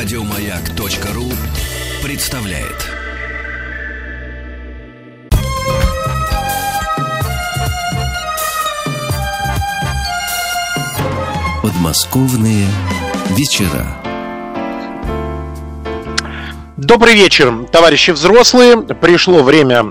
Радиомаяк.ру 0.00 1.24
представляет. 2.04 2.88
Подмосковные 11.60 12.68
вечера. 13.30 13.96
Добрый 16.76 17.14
вечер, 17.14 17.66
товарищи 17.72 18.12
взрослые. 18.12 18.80
Пришло 18.80 19.42
время 19.42 19.82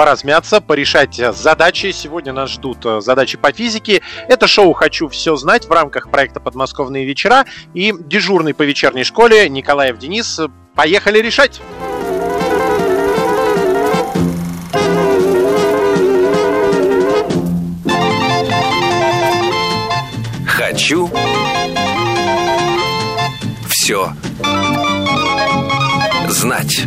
поразмяться, 0.00 0.62
порешать 0.62 1.14
задачи. 1.14 1.92
Сегодня 1.92 2.32
нас 2.32 2.52
ждут 2.52 2.86
э, 2.86 3.02
задачи 3.02 3.36
по 3.36 3.52
физике. 3.52 4.00
Это 4.28 4.46
шоу 4.46 4.72
«Хочу 4.72 5.08
все 5.08 5.36
знать» 5.36 5.66
в 5.66 5.70
рамках 5.70 6.10
проекта 6.10 6.40
«Подмосковные 6.40 7.04
вечера». 7.04 7.44
И 7.74 7.92
дежурный 8.06 8.54
по 8.54 8.62
вечерней 8.62 9.04
школе 9.04 9.46
Николаев 9.50 9.98
Денис. 9.98 10.40
Поехали 10.74 11.18
решать! 11.18 11.60
Хочу 20.46 21.10
все 23.68 24.14
знать. 26.30 26.86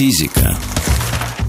Физика. 0.00 0.56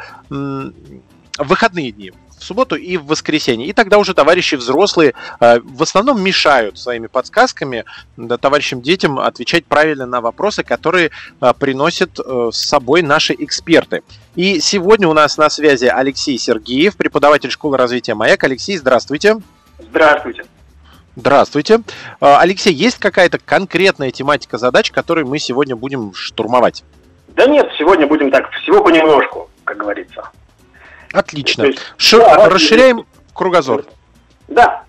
в 1.37 1.47
выходные 1.47 1.91
дни, 1.91 2.11
в 2.39 2.43
субботу 2.43 2.75
и 2.75 2.97
в 2.97 3.05
воскресенье. 3.05 3.67
И 3.67 3.73
тогда 3.73 3.97
уже 3.97 4.13
товарищи 4.13 4.55
взрослые 4.55 5.13
э, 5.39 5.59
в 5.59 5.83
основном 5.83 6.21
мешают 6.21 6.79
своими 6.79 7.07
подсказками 7.07 7.85
да, 8.17 8.37
товарищам 8.37 8.81
детям 8.81 9.19
отвечать 9.19 9.65
правильно 9.65 10.05
на 10.05 10.21
вопросы, 10.21 10.63
которые 10.63 11.11
э, 11.39 11.53
приносят 11.57 12.19
э, 12.19 12.49
с 12.51 12.67
собой 12.67 13.01
наши 13.01 13.35
эксперты. 13.37 14.01
И 14.35 14.59
сегодня 14.59 15.07
у 15.07 15.13
нас 15.13 15.37
на 15.37 15.49
связи 15.49 15.85
Алексей 15.85 16.37
Сергеев, 16.37 16.97
преподаватель 16.97 17.51
школы 17.51 17.77
развития 17.77 18.15
«Маяк». 18.15 18.43
Алексей, 18.43 18.77
здравствуйте. 18.77 19.37
Здравствуйте. 19.79 20.43
Здравствуйте. 21.15 21.81
Э, 22.19 22.37
Алексей, 22.39 22.73
есть 22.73 22.97
какая-то 22.97 23.37
конкретная 23.39 24.11
тематика 24.11 24.57
задач, 24.57 24.91
которую 24.91 25.27
мы 25.27 25.39
сегодня 25.39 25.75
будем 25.75 26.13
штурмовать? 26.13 26.83
Да 27.35 27.45
нет, 27.45 27.69
сегодня 27.77 28.07
будем 28.07 28.31
так, 28.31 28.49
всего 28.51 28.83
понемножку, 28.83 29.49
как 29.63 29.77
говорится. 29.77 30.29
Отлично. 31.13 31.63
Есть, 31.63 31.79
Ш- 31.97 32.17
да, 32.17 32.49
расширяем 32.49 33.05
кругозор. 33.33 33.85
Да, 34.47 34.83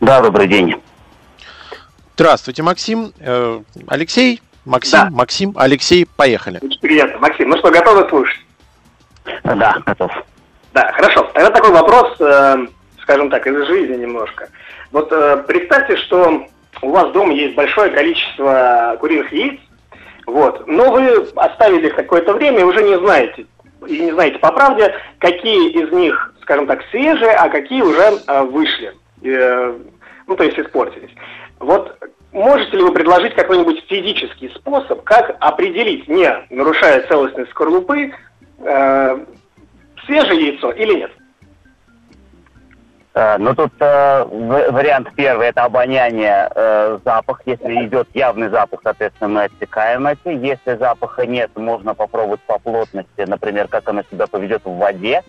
Да, 0.00 0.22
добрый 0.22 0.48
день. 0.48 0.80
Здравствуйте, 2.14 2.62
Максим. 2.62 3.12
Э, 3.20 3.60
Алексей, 3.86 4.40
Максим, 4.64 4.98
Да. 4.98 5.08
Максим, 5.10 5.52
Алексей, 5.56 6.06
поехали. 6.16 6.58
Очень 6.62 6.80
приятно. 6.80 7.18
Максим, 7.18 7.50
ну 7.50 7.58
что, 7.58 7.70
готовы 7.70 8.08
слушать? 8.08 8.40
Да, 9.44 9.76
готов. 9.84 10.10
Да, 10.72 10.90
хорошо. 10.92 11.24
Тогда 11.34 11.50
такой 11.50 11.70
вопрос, 11.72 12.16
э, 12.20 12.66
скажем 13.02 13.28
так, 13.30 13.46
из 13.46 13.66
жизни 13.66 13.96
немножко. 13.96 14.48
Вот 14.90 15.12
э, 15.12 15.44
представьте, 15.46 15.96
что 15.96 16.46
у 16.80 16.90
вас 16.90 17.12
дома 17.12 17.34
есть 17.34 17.54
большое 17.54 17.90
количество 17.90 18.96
куриных 19.00 19.30
яиц, 19.32 19.60
вот, 20.26 20.66
но 20.66 20.90
вы 20.92 21.28
оставили 21.36 21.88
их 21.88 21.94
какое-то 21.96 22.32
время 22.34 22.60
и 22.60 22.64
уже 22.64 22.82
не 22.82 22.98
знаете, 22.98 23.46
и 23.86 24.00
не 24.00 24.12
знаете 24.12 24.38
по 24.38 24.50
правде, 24.52 24.94
какие 25.18 25.70
из 25.72 25.92
них, 25.92 26.34
скажем 26.42 26.66
так, 26.66 26.82
свежие, 26.90 27.32
а 27.32 27.48
какие 27.50 27.82
уже 27.82 28.18
э, 28.26 28.42
вышли, 28.44 28.94
э, 29.22 29.78
ну, 30.26 30.36
то 30.36 30.44
есть 30.44 30.58
испортились. 30.58 31.10
Вот 31.58 31.96
можете 32.32 32.76
ли 32.76 32.82
вы 32.82 32.92
предложить 32.92 33.34
какой-нибудь 33.34 33.84
физический 33.88 34.48
способ, 34.50 35.02
как 35.04 35.36
определить, 35.40 36.08
не 36.08 36.30
нарушая 36.50 37.06
целостность 37.08 37.50
скорлупы, 37.50 38.12
э, 38.58 39.24
свежее 40.06 40.46
яйцо 40.48 40.70
или 40.72 40.94
нет? 40.94 41.10
Э, 43.14 43.38
Ну, 43.38 43.54
тут 43.54 43.72
э, 43.80 44.24
вариант 44.24 45.08
первый– 45.16 45.48
это 45.48 45.64
обоняние, 45.64 46.50
э, 46.54 46.98
запах. 47.04 47.42
Если 47.44 47.86
идет 47.86 48.08
явный 48.14 48.48
запах, 48.48 48.80
соответственно, 48.84 49.28
мы 49.28 49.44
отсекаем 49.44 50.06
это. 50.06 50.30
Если 50.30 50.76
запаха 50.76 51.26
нет, 51.26 51.50
можно 51.56 51.94
попробовать 51.94 52.40
по 52.42 52.58
плотности, 52.58 53.22
например, 53.26 53.68
как 53.68 53.88
оно 53.88 54.02
себя 54.10 54.26
поведет 54.26 54.64
в 54.64 54.76
воде. 54.76 55.22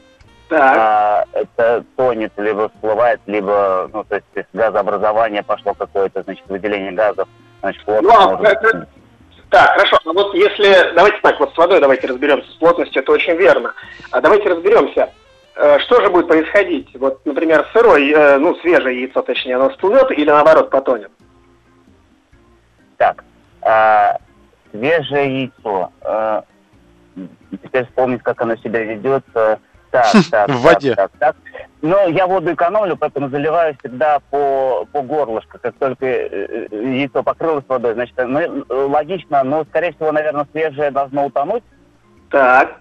Так, 0.52 0.78
А, 0.78 1.24
это 1.32 1.86
тонет, 1.96 2.34
либо 2.36 2.68
всплывает, 2.68 3.22
либо, 3.26 3.90
ну, 3.94 4.04
то 4.04 4.16
есть, 4.16 4.28
из 4.36 4.44
газообразования 4.52 5.44
пошло 5.44 5.74
какое-то, 5.74 6.24
значит, 6.24 6.44
выделение 6.50 6.92
газов, 6.92 7.30
значит, 7.62 7.82
плотность 7.86 8.14
Ну, 8.14 8.22
а 8.22 8.36
может 8.36 8.46
это- 8.46 8.88
так, 9.50 9.70
хорошо. 9.76 9.98
А 10.06 10.12
вот 10.12 10.34
если, 10.34 10.94
давайте 10.94 11.20
так, 11.22 11.40
вот 11.40 11.54
с 11.54 11.58
водой 11.58 11.80
давайте 11.80 12.08
разберемся, 12.08 12.52
с 12.52 12.56
плотностью 12.56 13.02
это 13.02 13.14
очень 13.14 13.38
верно. 13.38 13.74
А 14.12 14.20
давайте 14.20 14.50
разберемся, 14.50 15.14
э, 15.56 15.80
что 15.80 16.02
же 16.02 16.10
будет 16.10 16.28
происходить? 16.28 16.90
Вот, 16.96 17.26
например, 17.26 17.66
сырое, 17.72 18.14
э, 18.14 18.38
ну, 18.38 18.54
свежее 18.56 19.04
яйцо, 19.04 19.22
точнее, 19.22 19.56
оно 19.56 19.70
всплывет 19.70 20.12
или 20.12 20.30
наоборот 20.30 20.70
потонет? 20.70 21.12
Так, 22.98 23.24
а, 23.62 24.18
свежее 24.72 25.44
яйцо. 25.44 25.92
А, 26.02 26.44
теперь 27.64 27.86
вспомнить, 27.86 28.22
как 28.22 28.42
оно 28.42 28.58
себя 28.58 28.82
ведет. 28.84 29.24
Так, 29.92 30.06
так, 30.32 30.50
В 30.50 30.52
так, 30.52 30.74
воде. 30.74 30.96
Так, 30.96 31.12
так. 31.20 31.36
Но 31.82 32.08
я 32.08 32.28
воду 32.28 32.54
экономлю, 32.54 32.96
поэтому 32.96 33.30
заливаю 33.30 33.76
всегда 33.80 34.20
по, 34.30 34.86
по 34.92 35.02
горлышко. 35.02 35.58
Как 35.58 35.76
только 35.76 36.06
э, 36.06 36.68
э, 36.72 36.84
яйцо 36.94 37.24
покрылось 37.24 37.66
водой, 37.68 37.94
значит, 37.96 38.16
ну, 38.18 38.66
логично, 38.70 39.44
но, 39.44 39.64
скорее 39.66 39.92
всего, 39.94 40.12
наверное, 40.12 40.48
свежее 40.52 40.92
должно 40.92 41.26
утонуть. 41.26 41.64
Так, 42.30 42.76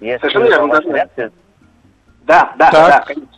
Если 0.00 0.18
Совершенно 0.20 0.44
верно, 0.44 0.68
должно. 0.68 0.94
реакция- 0.96 1.32
да, 2.24 2.52
да, 2.56 2.70
Так. 2.70 2.88
да, 2.88 3.00
конечно. 3.00 3.28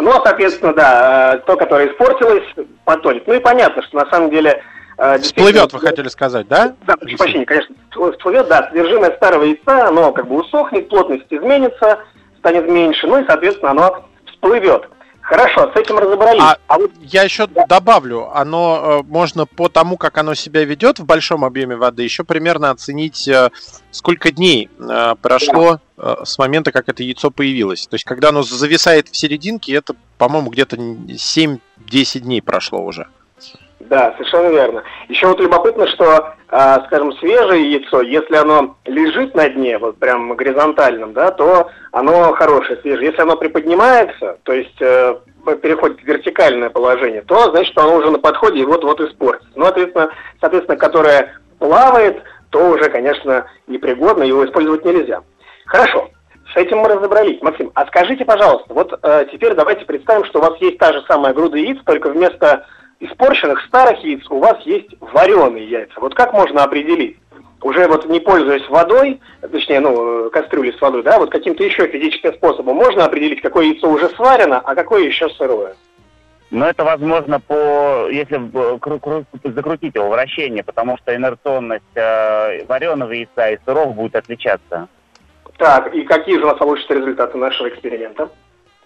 Ну, 0.00 0.10
а, 0.10 0.20
соответственно, 0.24 0.72
да, 0.74 1.38
то, 1.46 1.56
которое 1.56 1.88
испортилось, 1.88 2.44
потонет. 2.84 3.26
Ну 3.26 3.34
и 3.34 3.40
понятно, 3.40 3.82
что 3.82 3.96
на 3.96 4.06
самом 4.10 4.30
деле... 4.30 4.62
э, 4.98 5.18
Всплывет, 5.18 5.72
вы 5.72 5.80
хотели 5.80 6.08
сказать, 6.08 6.48
да? 6.48 6.74
Да, 6.86 6.96
прошу 6.96 7.16
прощения, 7.16 7.46
конечно, 7.46 7.74
всплывет, 7.90 8.48
да, 8.48 8.68
содержимое 8.68 9.16
старого 9.16 9.44
яйца, 9.44 9.88
оно 9.88 10.12
как 10.12 10.28
бы 10.28 10.40
усохнет, 10.40 10.88
плотность 10.88 11.26
изменится, 11.30 12.00
станет 12.38 12.68
меньше, 12.68 13.06
ну 13.06 13.20
и, 13.20 13.26
соответственно, 13.26 13.70
оно 13.70 14.04
всплывет. 14.26 14.88
Хорошо, 15.28 15.70
с 15.74 15.76
этим 15.76 15.98
разобрались. 15.98 16.40
А 16.40 16.78
Я 17.02 17.22
еще 17.22 17.46
добавлю, 17.46 18.34
оно 18.34 19.02
э, 19.02 19.06
можно 19.06 19.44
по 19.44 19.68
тому, 19.68 19.98
как 19.98 20.16
оно 20.16 20.32
себя 20.32 20.64
ведет 20.64 21.00
в 21.00 21.04
большом 21.04 21.44
объеме 21.44 21.76
воды, 21.76 22.02
еще 22.02 22.24
примерно 22.24 22.70
оценить, 22.70 23.28
э, 23.28 23.50
сколько 23.90 24.30
дней 24.30 24.70
э, 24.78 25.14
прошло 25.20 25.80
э, 25.98 26.14
с 26.24 26.38
момента, 26.38 26.72
как 26.72 26.88
это 26.88 27.02
яйцо 27.02 27.30
появилось. 27.30 27.86
То 27.88 27.96
есть, 27.96 28.06
когда 28.06 28.30
оно 28.30 28.42
зависает 28.42 29.08
в 29.08 29.18
серединке, 29.18 29.74
это, 29.74 29.94
по-моему, 30.16 30.48
где-то 30.48 30.76
7-10 30.76 31.58
дней 32.20 32.40
прошло 32.40 32.82
уже. 32.82 33.08
Да, 33.88 34.12
совершенно 34.12 34.48
верно. 34.48 34.82
Еще 35.08 35.26
вот 35.26 35.40
любопытно, 35.40 35.86
что, 35.86 36.34
а, 36.48 36.84
скажем, 36.86 37.12
свежее 37.14 37.72
яйцо, 37.72 38.02
если 38.02 38.36
оно 38.36 38.76
лежит 38.84 39.34
на 39.34 39.48
дне, 39.48 39.78
вот 39.78 39.98
прям 39.98 40.34
горизонтальном, 40.36 41.14
да, 41.14 41.30
то 41.30 41.70
оно 41.92 42.32
хорошее, 42.34 42.78
свежее. 42.82 43.08
Если 43.08 43.22
оно 43.22 43.36
приподнимается, 43.36 44.38
то 44.42 44.52
есть 44.52 44.76
э, 44.80 45.16
переходит 45.62 46.00
в 46.00 46.04
вертикальное 46.04 46.68
положение, 46.68 47.22
то 47.22 47.50
значит, 47.50 47.76
оно 47.78 47.96
уже 47.96 48.10
на 48.10 48.18
подходе 48.18 48.60
и 48.60 48.64
вот-вот 48.66 49.00
испортится. 49.00 49.48
Ну, 49.54 49.64
соответственно, 49.64 50.10
соответственно, 50.40 50.76
которое 50.76 51.34
плавает, 51.58 52.22
то 52.50 52.70
уже, 52.70 52.90
конечно, 52.90 53.46
непригодно, 53.66 54.22
его 54.22 54.44
использовать 54.44 54.84
нельзя. 54.84 55.22
Хорошо, 55.64 56.10
с 56.52 56.56
этим 56.56 56.78
мы 56.78 56.88
разобрались. 56.88 57.40
Максим, 57.40 57.70
а 57.74 57.86
скажите, 57.86 58.26
пожалуйста, 58.26 58.74
вот 58.74 58.98
э, 59.02 59.26
теперь 59.32 59.54
давайте 59.54 59.86
представим, 59.86 60.26
что 60.26 60.40
у 60.40 60.42
вас 60.42 60.60
есть 60.60 60.76
та 60.76 60.92
же 60.92 61.02
самая 61.08 61.32
груда 61.32 61.56
яиц, 61.56 61.78
только 61.86 62.10
вместо 62.10 62.66
испорченных 63.00 63.60
старых 63.66 64.02
яиц 64.04 64.24
у 64.30 64.38
вас 64.38 64.60
есть 64.62 64.88
вареные 65.00 65.68
яйца. 65.68 66.00
Вот 66.00 66.14
как 66.14 66.32
можно 66.32 66.64
определить? 66.64 67.16
Уже 67.62 67.88
вот 67.88 68.08
не 68.08 68.20
пользуясь 68.20 68.68
водой, 68.68 69.20
точнее, 69.50 69.80
ну, 69.80 70.26
э, 70.26 70.30
кастрюлей 70.30 70.72
с 70.72 70.80
водой, 70.80 71.02
да, 71.02 71.18
вот 71.18 71.30
каким-то 71.30 71.64
еще 71.64 71.88
физическим 71.88 72.32
способом 72.34 72.76
можно 72.76 73.04
определить, 73.04 73.40
какое 73.40 73.66
яйцо 73.66 73.90
уже 73.90 74.08
сварено, 74.10 74.60
а 74.60 74.74
какое 74.76 75.04
еще 75.04 75.28
сырое? 75.30 75.74
Но 76.50 76.66
это 76.66 76.84
возможно 76.84 77.40
по, 77.40 78.08
если 78.10 78.40
закрутить 79.44 79.96
его 79.96 80.08
вращение, 80.08 80.62
потому 80.62 80.96
что 80.98 81.14
инерционность 81.14 81.82
э, 81.94 82.64
вареного 82.66 83.12
яйца 83.12 83.50
и 83.50 83.58
сыров 83.64 83.94
будет 83.94 84.14
отличаться. 84.14 84.88
Так, 85.58 85.92
и 85.92 86.02
какие 86.04 86.36
же 86.36 86.44
у 86.44 86.46
нас 86.46 86.56
получатся 86.56 86.94
результаты 86.94 87.36
нашего 87.36 87.68
эксперимента? 87.68 88.30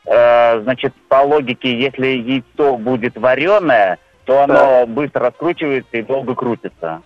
Э, 0.04 0.60
значит, 0.62 0.94
по 1.08 1.22
логике, 1.22 1.78
если 1.78 2.06
яйцо 2.06 2.76
будет 2.76 3.16
вареное, 3.16 3.99
то 4.25 4.43
оно 4.43 4.54
да. 4.54 4.87
быстро 4.87 5.26
раскручивается 5.26 5.96
и 5.96 6.02
долго 6.02 6.34
крутится. 6.34 7.02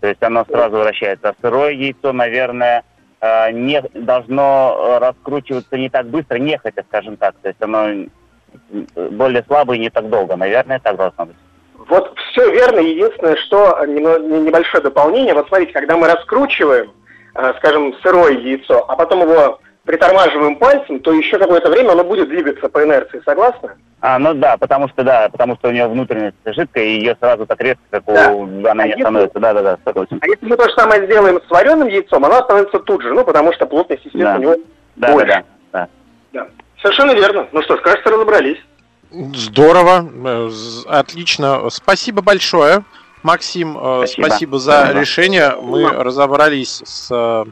То 0.00 0.08
есть 0.08 0.22
оно 0.22 0.44
сразу 0.44 0.78
вращается. 0.78 1.30
А 1.30 1.34
сырое 1.40 1.72
яйцо, 1.72 2.12
наверное, 2.12 2.84
э, 3.20 3.52
не 3.52 3.82
должно 3.92 4.76
э, 4.78 4.98
раскручиваться 4.98 5.76
не 5.76 5.90
так 5.90 6.06
быстро, 6.06 6.38
нехотя, 6.38 6.84
скажем 6.88 7.16
так. 7.16 7.34
То 7.42 7.48
есть 7.48 7.60
оно 7.60 8.06
более 8.94 9.44
слабое 9.44 9.76
и 9.76 9.80
не 9.80 9.90
так 9.90 10.08
долго. 10.08 10.36
Наверное, 10.36 10.78
так 10.78 10.96
должно 10.96 11.26
быть. 11.26 11.36
Вот 11.74 12.18
все 12.30 12.50
верно. 12.50 12.80
Единственное, 12.80 13.36
что 13.36 13.84
небольшое 13.84 14.82
дополнение. 14.82 15.34
Вот 15.34 15.48
смотрите, 15.48 15.72
когда 15.72 15.96
мы 15.96 16.06
раскручиваем, 16.08 16.90
скажем, 17.58 17.94
сырое 18.02 18.32
яйцо, 18.32 18.84
а 18.88 18.96
потом 18.96 19.20
его 19.20 19.60
притормаживаем 19.86 20.56
пальцем, 20.56 21.00
то 21.00 21.12
еще 21.12 21.38
какое-то 21.38 21.70
время 21.70 21.92
оно 21.92 22.04
будет 22.04 22.28
двигаться 22.28 22.68
по 22.68 22.84
инерции, 22.84 23.22
согласны? 23.24 23.70
А, 24.00 24.18
ну 24.18 24.34
да, 24.34 24.56
потому 24.56 24.88
что 24.88 25.02
да, 25.02 25.28
потому 25.30 25.56
что 25.56 25.68
у 25.68 25.72
нее 25.72 25.88
внутренность 25.88 26.36
жидкая, 26.44 26.84
и 26.84 26.98
ее 26.98 27.16
сразу 27.18 27.46
так 27.46 27.60
резко, 27.60 27.82
как 27.90 28.04
да. 28.04 28.32
у 28.32 28.44
она 28.44 28.84
а 28.84 28.86
не 28.86 29.00
становится. 29.00 29.38
Да, 29.40 29.54
да, 29.54 29.62
да, 29.62 29.78
согласен. 29.84 30.18
А 30.20 30.26
если 30.26 30.46
мы 30.46 30.56
то 30.56 30.68
же 30.68 30.74
самое 30.74 31.06
сделаем 31.06 31.40
с 31.40 31.50
вареным 31.50 31.88
яйцом, 31.88 32.24
оно 32.24 32.42
становится 32.42 32.78
тут 32.80 33.02
же, 33.02 33.14
ну, 33.14 33.24
потому 33.24 33.52
что 33.54 33.66
плотность, 33.66 34.04
естественно, 34.04 34.32
да. 34.32 34.38
у 34.38 34.42
него 34.42 34.56
да, 34.96 35.12
больше. 35.12 35.26
Да, 35.26 35.42
да, 35.72 35.88
да. 36.32 36.40
да. 36.40 36.48
Совершенно 36.82 37.12
верно. 37.12 37.48
Ну 37.52 37.62
что 37.62 37.76
ж, 37.76 37.80
кажется, 37.80 38.10
разобрались. 38.10 38.58
Здорово, 39.10 40.04
э, 40.26 40.50
отлично. 40.88 41.70
Спасибо 41.70 42.22
большое. 42.22 42.84
Максим, 43.22 43.78
э, 43.78 44.06
спасибо, 44.06 44.26
спасибо 44.26 44.58
за 44.58 44.70
да, 44.70 45.00
решение. 45.00 45.56
Мы 45.60 45.88
разобрались 45.88 46.82
с 46.84 47.08
э, 47.10 47.44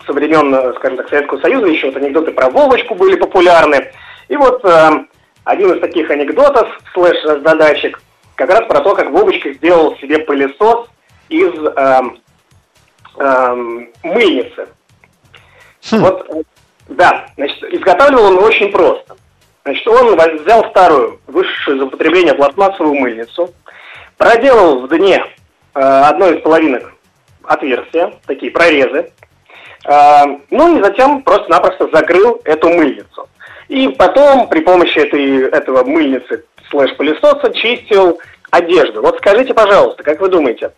со 0.05 0.13
времен, 0.13 0.73
скажем 0.75 0.97
так, 0.97 1.09
Советского 1.09 1.41
Союза. 1.41 1.67
Еще 1.67 1.87
вот 1.87 1.97
анекдоты 1.97 2.31
про 2.31 2.49
Вовочку 2.49 2.95
были 2.95 3.17
популярны. 3.17 3.91
И 4.29 4.37
вот 4.37 4.63
э, 4.63 5.05
один 5.43 5.73
из 5.73 5.81
таких 5.81 6.09
анекдотов, 6.09 6.69
слэш-задачек, 6.93 8.01
как 8.35 8.49
раз 8.49 8.65
про 8.67 8.81
то, 8.81 8.95
как 8.95 9.11
Вовочка 9.11 9.51
сделал 9.53 9.97
себе 9.97 10.19
пылесос 10.19 10.87
из 11.27 11.53
э, 11.53 12.01
э, 13.17 13.55
мыльницы. 14.03 14.67
Хм. 15.89 15.97
Вот, 15.97 16.45
да, 16.95 17.25
значит, 17.37 17.63
изготавливал 17.73 18.25
он 18.25 18.43
очень 18.43 18.71
просто. 18.71 19.15
Значит, 19.63 19.87
он 19.87 20.15
взял 20.15 20.69
старую, 20.69 21.19
вышедшую 21.27 21.77
из 21.77 21.83
употребления 21.83 22.33
пластмассовую 22.33 22.95
мыльницу, 22.95 23.53
проделал 24.17 24.81
в 24.81 24.89
дне 24.89 25.23
э, 25.75 25.79
одной 25.79 26.37
из 26.37 26.41
половинок 26.41 26.93
отверстия, 27.43 28.13
такие 28.25 28.51
прорезы, 28.51 29.11
э, 29.85 30.23
ну 30.49 30.77
и 30.77 30.83
затем 30.83 31.21
просто-напросто 31.21 31.89
закрыл 31.93 32.41
эту 32.43 32.69
мыльницу. 32.69 33.29
И 33.67 33.87
потом 33.89 34.49
при 34.49 34.61
помощи 34.61 34.97
этой, 34.97 35.49
этого 35.49 35.83
мыльницы 35.83 36.43
слэш-пылесоса 36.69 37.53
чистил 37.53 38.19
одежду. 38.49 39.01
Вот 39.01 39.17
скажите, 39.17 39.53
пожалуйста, 39.53 40.03
как 40.03 40.19
вы 40.19 40.29
думаете, 40.29 40.71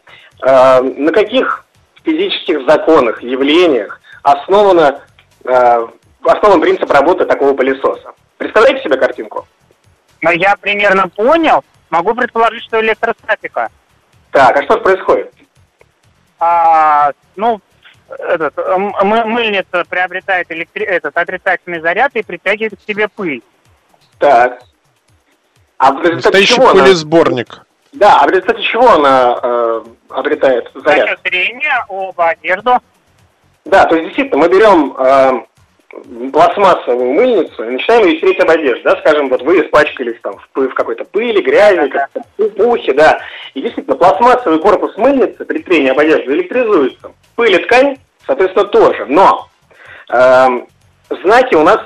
э, 0.46 0.82
на 0.82 1.12
каких 1.12 1.66
физических 2.04 2.66
законах, 2.68 3.24
явлениях 3.24 4.00
основана, 4.24 5.02
э, 5.46 5.88
основан 6.24 6.62
принцип 6.62 6.90
работы 6.90 7.26
такого 7.26 7.54
пылесоса. 7.54 8.14
Представляете 8.38 8.84
себе 8.84 8.98
картинку? 8.98 9.48
Ну, 10.22 10.32
я 10.32 10.56
примерно 10.56 11.08
понял. 11.10 11.64
Могу 11.90 12.16
предположить, 12.16 12.64
что 12.64 12.82
электростатика. 12.82 13.70
Так, 14.32 14.58
а 14.58 14.64
что 14.64 14.78
происходит? 14.80 15.34
А, 16.40 17.12
ну, 17.36 17.62
этот, 18.10 18.56
мыльница 19.04 19.84
приобретает 19.88 20.52
электри... 20.52 20.86
этот 20.86 21.16
отрицательный 21.18 21.82
заряд 21.82 22.12
и 22.16 22.24
притягивает 22.24 22.80
к 22.80 22.88
себе 22.88 23.08
пыль. 23.08 23.44
Так. 24.18 24.62
А 25.78 25.92
в 25.92 26.02
Настоящий 26.02 26.56
чего 26.56 26.72
пылесборник. 26.72 27.54
Она... 27.54 27.64
Да, 27.94 28.20
а 28.22 28.28
в 28.28 28.30
результате 28.30 28.64
чего 28.64 28.90
она 28.92 29.40
э, 29.42 29.84
обретает 30.10 30.72
заряд? 30.74 31.02
За 31.02 31.08
счет 31.08 31.22
трения 31.22 31.86
об 31.90 32.20
одежду. 32.20 32.80
Да, 33.66 33.86
то 33.86 33.96
есть 33.96 34.08
действительно 34.08 34.38
мы 34.38 34.50
берем 34.50 34.96
э, 34.98 35.46
пластмассовую 36.32 37.14
мыльницу 37.14 37.64
и 37.64 37.72
начинаем 37.72 38.08
ее 38.08 38.20
тереть 38.20 38.40
об 38.40 38.50
одежду, 38.50 38.84
да, 38.84 38.96
скажем, 38.98 39.30
вот 39.30 39.42
вы 39.42 39.62
испачкались 39.62 40.20
там 40.22 40.36
в, 40.54 40.68
в 40.68 40.74
какой-то 40.74 41.06
пыли, 41.06 41.42
грязи, 41.42 41.90
да, 41.92 42.08
да. 42.14 42.50
пухе, 42.50 42.94
да, 42.94 43.20
и 43.54 43.62
действительно 43.62 43.96
пластмассовый 43.96 44.60
корпус 44.60 44.98
мыльницы 44.98 45.46
при 45.46 45.60
трении 45.60 45.90
об 45.90 46.00
одежду 46.00 46.34
электризуется, 46.34 47.12
пыль 47.36 47.56
и 47.56 47.60
ткань, 47.60 47.98
соответственно, 48.26 48.66
тоже, 48.66 49.06
но 49.08 49.48
э, 50.10 50.48
знаки 51.24 51.56
у 51.56 51.64
нас 51.64 51.80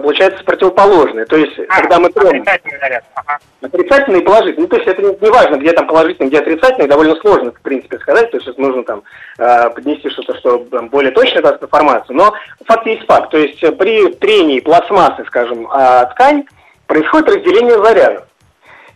получается 0.00 0.42
противоположные. 0.44 1.26
То 1.26 1.36
есть, 1.36 1.58
а, 1.68 1.80
когда 1.80 1.98
мы 1.98 2.10
трем... 2.10 2.28
Отрицательный 2.28 2.78
заряд. 2.78 3.04
Ага. 3.14 3.38
Отрицательный 3.60 4.20
и 4.20 4.24
положительный. 4.24 4.62
Ну, 4.62 4.68
то 4.68 4.76
есть, 4.76 4.88
это 4.88 5.02
не, 5.02 5.16
не 5.20 5.30
важно, 5.30 5.56
где 5.56 5.72
там 5.72 5.86
положительный, 5.86 6.28
где 6.28 6.38
отрицательный, 6.38 6.88
довольно 6.88 7.16
сложно, 7.16 7.52
в 7.52 7.60
принципе, 7.60 7.98
сказать. 7.98 8.30
То 8.30 8.36
есть, 8.36 8.48
это 8.48 8.60
нужно 8.60 8.84
там 8.84 9.02
э, 9.38 9.70
поднести 9.70 10.08
что-то, 10.10 10.36
что 10.38 10.58
там, 10.70 10.88
более 10.88 11.12
точно 11.12 11.42
даст 11.42 11.62
информацию. 11.62 12.16
Но 12.16 12.32
факт 12.66 12.86
есть 12.86 13.06
факт. 13.06 13.30
То 13.30 13.38
есть, 13.38 13.60
при 13.78 14.12
трении 14.14 14.60
пластмассы, 14.60 15.24
скажем, 15.26 15.68
а 15.70 16.06
ткань, 16.06 16.44
происходит 16.86 17.28
разделение 17.28 17.82
зарядов. 17.82 18.24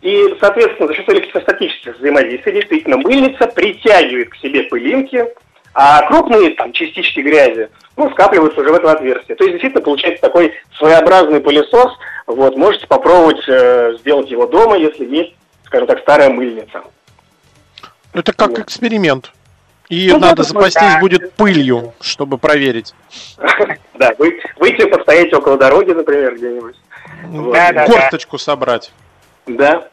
И, 0.02 0.36
соответственно, 0.40 0.88
за 0.88 0.94
счет 0.94 1.08
электростатических 1.08 1.98
взаимодействий 1.98 2.52
действительно 2.52 2.96
мыльница 2.98 3.48
притягивает 3.48 4.30
к 4.30 4.36
себе 4.36 4.62
пылинки, 4.64 5.26
а 5.78 6.00
крупные 6.08 6.54
там 6.54 6.72
частички 6.72 7.20
грязи 7.20 7.68
ну, 7.96 8.10
скапливаются 8.10 8.62
уже 8.62 8.72
в 8.72 8.74
это 8.76 8.92
отверстие. 8.92 9.36
То 9.36 9.44
есть 9.44 9.52
действительно 9.52 9.84
получается 9.84 10.22
такой 10.22 10.54
своеобразный 10.78 11.40
пылесос. 11.40 11.92
Вот, 12.26 12.56
можете 12.56 12.86
попробовать 12.86 13.46
э, 13.46 13.94
сделать 14.00 14.30
его 14.30 14.46
дома, 14.46 14.78
если 14.78 15.04
есть, 15.04 15.34
скажем 15.66 15.86
так, 15.86 16.00
старая 16.00 16.30
мыльница. 16.30 16.82
Это 18.14 18.32
как 18.32 18.50
вот. 18.50 18.60
эксперимент. 18.60 19.32
И 19.90 20.08
ну, 20.10 20.18
надо 20.18 20.44
запастись 20.44 20.94
да. 20.94 20.98
будет 20.98 21.34
пылью, 21.34 21.92
чтобы 22.00 22.38
проверить. 22.38 22.94
Да, 23.98 24.12
выйти 24.18 24.84
постоять 24.84 25.32
около 25.32 25.56
дороги, 25.56 25.90
например, 25.92 26.36
где-нибудь. 26.36 26.76
Корточку 27.86 28.36
собрать. 28.36 28.92
Да. 29.46 29.88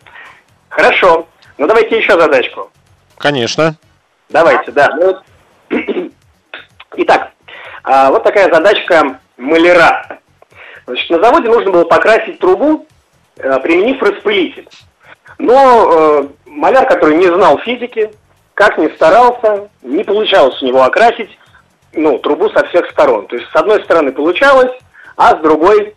Хорошо. 0.68 1.26
Ну 1.58 1.68
давайте 1.68 1.98
еще 1.98 2.20
задачку. 2.20 2.70
Конечно. 3.18 3.78
Давайте, 4.28 4.72
да. 4.74 4.90
Ну, 4.98 5.16
Итак, 6.98 7.32
а, 7.84 8.12
вот 8.12 8.24
такая 8.24 8.54
задачка 8.54 9.20
маляра. 9.38 10.20
Значит, 10.86 11.10
на 11.10 11.22
заводе 11.22 11.50
нужно 11.50 11.72
было 11.72 11.86
покрасить 11.86 12.40
трубу, 12.40 12.86
э, 13.38 13.60
применив 13.60 14.02
распылитель. 14.02 14.68
Но 15.38 16.24
э, 16.26 16.28
маляр, 16.46 16.86
который 16.86 17.16
не 17.16 17.28
знал 17.28 17.58
физики, 17.60 18.12
как 18.54 18.78
ни 18.78 18.88
старался, 18.90 19.70
не 19.82 20.04
получалось 20.04 20.62
у 20.62 20.66
него 20.66 20.84
окрасить 20.84 21.38
ну, 21.94 22.20
трубу 22.20 22.50
со 22.50 22.66
всех 22.68 22.90
сторон. 22.92 23.28
То 23.28 23.38
есть 23.38 23.50
с 23.50 23.56
одной 23.56 23.82
стороны 23.84 24.12
получалось, 24.12 24.72
а 25.16 25.36
с 25.38 25.42
другой 25.42 25.96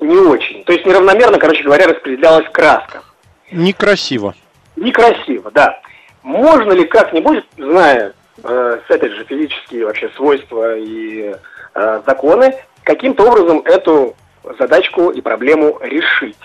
не 0.00 0.16
очень. 0.16 0.64
То 0.64 0.72
есть 0.72 0.84
неравномерно, 0.84 1.38
короче 1.38 1.62
говоря, 1.62 1.86
распределялась 1.86 2.48
краска. 2.52 3.02
Некрасиво. 3.50 4.34
Некрасиво, 4.76 5.50
да. 5.50 5.80
Можно 6.22 6.72
ли 6.72 6.84
как-нибудь, 6.84 7.44
зная, 7.56 8.14
опять 8.42 9.12
же, 9.12 9.24
физические 9.24 9.86
вообще 9.86 10.08
свойства 10.10 10.76
и 10.76 11.34
э, 11.74 12.02
законы, 12.06 12.54
каким-то 12.84 13.28
образом 13.28 13.62
эту 13.64 14.16
задачку 14.58 15.10
и 15.10 15.20
проблему 15.20 15.78
решить? 15.82 16.38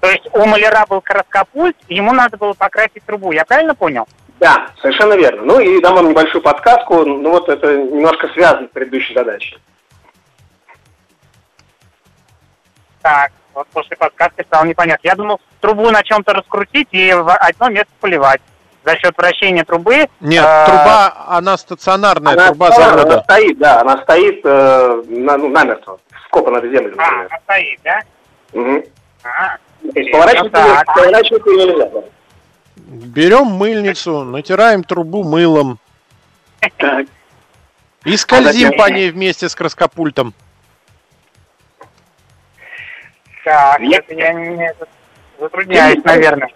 То 0.00 0.08
есть 0.08 0.26
у 0.32 0.44
маляра 0.46 0.86
был 0.88 1.00
краскопульт, 1.00 1.76
ему 1.88 2.12
надо 2.12 2.36
было 2.36 2.54
покрасить 2.54 3.04
трубу, 3.04 3.32
я 3.32 3.44
правильно 3.44 3.74
понял? 3.74 4.08
Да, 4.38 4.68
совершенно 4.80 5.14
верно. 5.14 5.42
Ну 5.42 5.60
и 5.60 5.80
дам 5.82 5.94
вам 5.94 6.08
небольшую 6.08 6.40
подсказку, 6.40 7.04
ну 7.04 7.30
вот 7.30 7.48
это 7.50 7.76
немножко 7.76 8.28
связано 8.28 8.68
с 8.68 8.70
предыдущей 8.70 9.12
задачей. 9.12 9.58
Так, 13.02 13.32
вот 13.52 13.66
после 13.68 13.96
подсказки 13.96 14.42
стало 14.42 14.64
непонятно. 14.64 15.06
Я 15.06 15.14
думал, 15.14 15.40
трубу 15.60 15.90
на 15.90 16.02
чем-то 16.02 16.32
раскрутить 16.32 16.88
и 16.92 17.12
в 17.12 17.30
одно 17.34 17.68
место 17.68 17.92
поливать. 18.00 18.40
За 18.84 18.96
счет 18.96 19.12
вращения 19.18 19.62
трубы... 19.64 20.06
Нет, 20.20 20.42
э, 20.44 20.64
труба, 20.66 21.26
она 21.28 21.58
стационарная, 21.58 22.32
Она, 22.32 22.46
труба 22.48 22.72
стоит, 22.72 22.84
завода. 22.86 23.12
она 23.14 23.22
стоит, 23.24 23.58
да, 23.58 23.80
она 23.82 24.02
стоит 24.02 24.40
э, 24.44 25.02
на, 25.08 25.36
ну, 25.36 25.48
намертво, 25.50 26.00
вкопана 26.26 26.60
в 26.60 26.64
землю, 26.64 26.94
А, 26.96 27.02
например. 27.02 27.26
она 27.30 27.38
стоит, 27.44 27.80
да? 27.84 28.00
Мгм. 28.54 28.82
А, 29.22 29.56
То 29.92 30.00
есть 30.00 30.12
поворачивать, 30.12 31.46
её 31.46 31.66
нельзя. 31.72 31.90
да. 31.90 32.00
Берем 32.76 33.46
мыльницу, 33.48 34.24
натираем 34.24 34.82
трубу 34.82 35.24
мылом 35.24 35.78
Так. 36.78 37.06
и 38.04 38.16
скользим 38.16 38.68
затем- 38.70 38.78
по 38.78 38.90
ней 38.90 39.10
вместе 39.10 39.48
с 39.48 39.54
краскопультом. 39.54 40.32
так, 43.44 43.80
Я- 43.80 43.98
это 43.98 44.14
я 44.14 44.32
не 44.32 44.74
затрудняюсь, 45.38 46.02
наверное. 46.04 46.48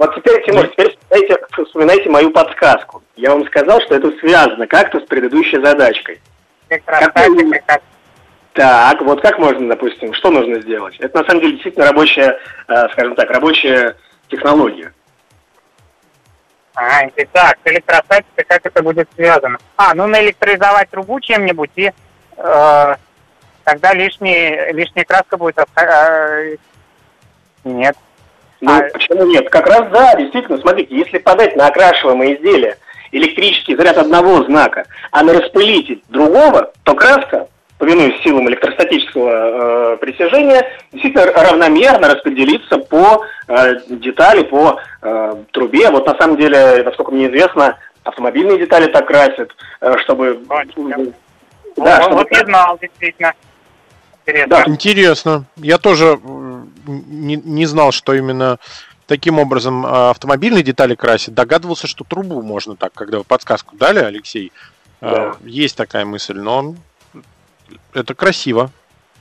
Вот 0.00 0.14
теперь, 0.14 0.42
Тимур, 0.46 0.66
теперь 0.68 0.96
вспоминайте, 0.96 1.46
вспоминайте 1.62 2.08
мою 2.08 2.30
подсказку. 2.30 3.02
Я 3.16 3.32
вам 3.32 3.44
сказал, 3.44 3.82
что 3.82 3.96
это 3.96 4.10
связано 4.12 4.66
как-то 4.66 4.98
с 4.98 5.02
предыдущей 5.02 5.62
задачкой. 5.62 6.22
Как 6.70 7.12
Так, 8.54 9.02
вот 9.02 9.20
как 9.20 9.38
можно, 9.38 9.68
допустим, 9.68 10.14
что 10.14 10.30
нужно 10.30 10.62
сделать? 10.62 10.96
Это 11.00 11.18
на 11.18 11.24
самом 11.26 11.42
деле 11.42 11.52
действительно 11.52 11.84
рабочая, 11.84 12.40
э, 12.68 12.88
скажем 12.92 13.14
так, 13.14 13.28
рабочая 13.28 13.94
технология. 14.28 14.94
А, 16.74 17.04
и 17.04 17.24
так, 17.26 17.58
с 17.62 17.70
электростатикой 17.70 18.44
как 18.44 18.64
это 18.64 18.82
будет 18.82 19.06
связано? 19.14 19.58
А, 19.76 19.92
ну 19.92 20.06
наэлектризовать 20.06 20.88
трубу 20.88 21.20
чем-нибудь, 21.20 21.72
и 21.76 21.92
э, 22.38 22.94
тогда 23.64 23.92
лишний, 23.92 24.72
лишняя 24.72 25.04
краска 25.04 25.36
будет... 25.36 25.58
э, 25.76 26.56
нет. 27.64 27.98
Ну, 28.60 28.70
А- 28.70 28.88
почему 28.92 29.24
нет? 29.26 29.48
Как 29.50 29.66
раз 29.66 29.90
да, 29.90 30.14
действительно, 30.16 30.58
смотрите, 30.58 30.94
если 30.94 31.18
подать 31.18 31.56
на 31.56 31.66
окрашиваемое 31.66 32.36
изделие 32.36 32.76
электрический 33.12 33.74
заряд 33.76 33.98
одного 33.98 34.42
знака, 34.44 34.84
а 35.10 35.22
на 35.22 35.32
распылитель 35.32 36.02
другого, 36.08 36.72
то 36.84 36.94
краска, 36.94 37.48
повинуясь 37.78 38.22
силам 38.22 38.48
электростатического 38.48 39.94
э, 39.94 39.96
притяжения, 39.96 40.64
действительно 40.92 41.24
равномерно 41.32 42.08
распределится 42.14 42.78
по 42.78 43.24
э, 43.48 43.74
детали, 43.88 44.42
по 44.42 44.78
э, 45.02 45.34
трубе. 45.52 45.90
Вот 45.90 46.06
на 46.06 46.14
самом 46.16 46.36
деле, 46.36 46.82
насколько 46.84 47.10
мне 47.10 47.28
известно, 47.28 47.78
автомобильные 48.04 48.58
детали 48.58 48.92
так 48.92 49.06
красят, 49.06 49.50
э, 49.80 49.96
чтобы... 49.98 50.40
Точно. 50.48 51.12
Да, 51.76 51.96
вот, 51.96 52.02
чтобы 52.02 52.16
вот 52.16 52.30
не 52.30 52.44
знал, 52.44 52.78
действительно. 52.80 53.32
Интересно. 54.26 54.56
Да. 54.56 54.64
Интересно. 54.66 55.44
Я 55.56 55.78
тоже 55.78 56.18
м, 56.22 56.49
не, 56.90 57.36
не 57.36 57.66
знал, 57.66 57.92
что 57.92 58.14
именно 58.14 58.58
таким 59.06 59.38
образом 59.38 59.84
а, 59.86 60.10
автомобильные 60.10 60.62
детали 60.62 60.94
красят. 60.94 61.34
Догадывался, 61.34 61.86
что 61.86 62.04
трубу 62.04 62.42
можно 62.42 62.76
так, 62.76 62.92
когда 62.92 63.18
вы 63.18 63.24
подсказку 63.24 63.76
дали, 63.76 63.98
Алексей. 63.98 64.52
А, 65.00 65.10
Да. 65.10 65.36
Есть 65.44 65.76
такая 65.76 66.04
мысль, 66.04 66.38
но 66.38 66.74
это 67.92 68.14
красиво. 68.14 68.70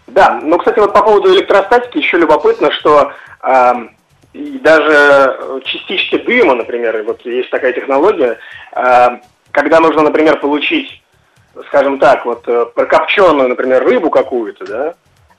Да, 0.07 0.39
ну, 0.41 0.57
кстати, 0.57 0.79
вот 0.79 0.93
по 0.93 1.03
поводу 1.03 1.33
электростатики 1.35 1.99
еще 1.99 2.17
любопытно, 2.17 2.71
что 2.71 3.13
и 4.33 4.59
даже 4.59 5.61
частички 5.65 6.17
дыма, 6.17 6.55
например, 6.55 7.03
вот 7.03 7.25
есть 7.25 7.49
такая 7.49 7.73
технология, 7.73 8.37
ам, 8.73 9.21
когда 9.51 9.79
нужно, 9.79 10.03
например, 10.03 10.39
получить, 10.39 11.01
скажем 11.67 11.97
так, 11.99 12.25
вот 12.25 12.47
э, 12.47 12.65
прокопченную, 12.75 13.49
например, 13.49 13.83
рыбу 13.83 14.11
какую-то, 14.11 14.65
да, 14.65 14.93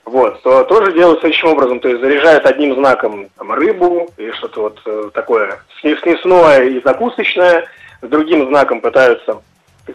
вот, 0.05 0.41
то 0.41 0.63
тоже 0.63 0.93
делают 0.93 1.19
следующим 1.19 1.49
образом, 1.49 1.79
то 1.79 1.87
есть 1.87 2.01
заряжают 2.01 2.45
одним 2.45 2.75
знаком 2.75 3.29
там, 3.37 3.51
рыбу 3.51 4.09
и 4.17 4.31
что-то 4.31 4.61
вот 4.61 4.81
э, 4.85 5.09
такое 5.13 5.59
снес- 5.81 6.01
снесное 6.01 6.63
и 6.63 6.81
закусочное, 6.81 7.65
с 8.01 8.07
другим 8.07 8.47
знаком 8.47 8.81
пытаются 8.81 9.41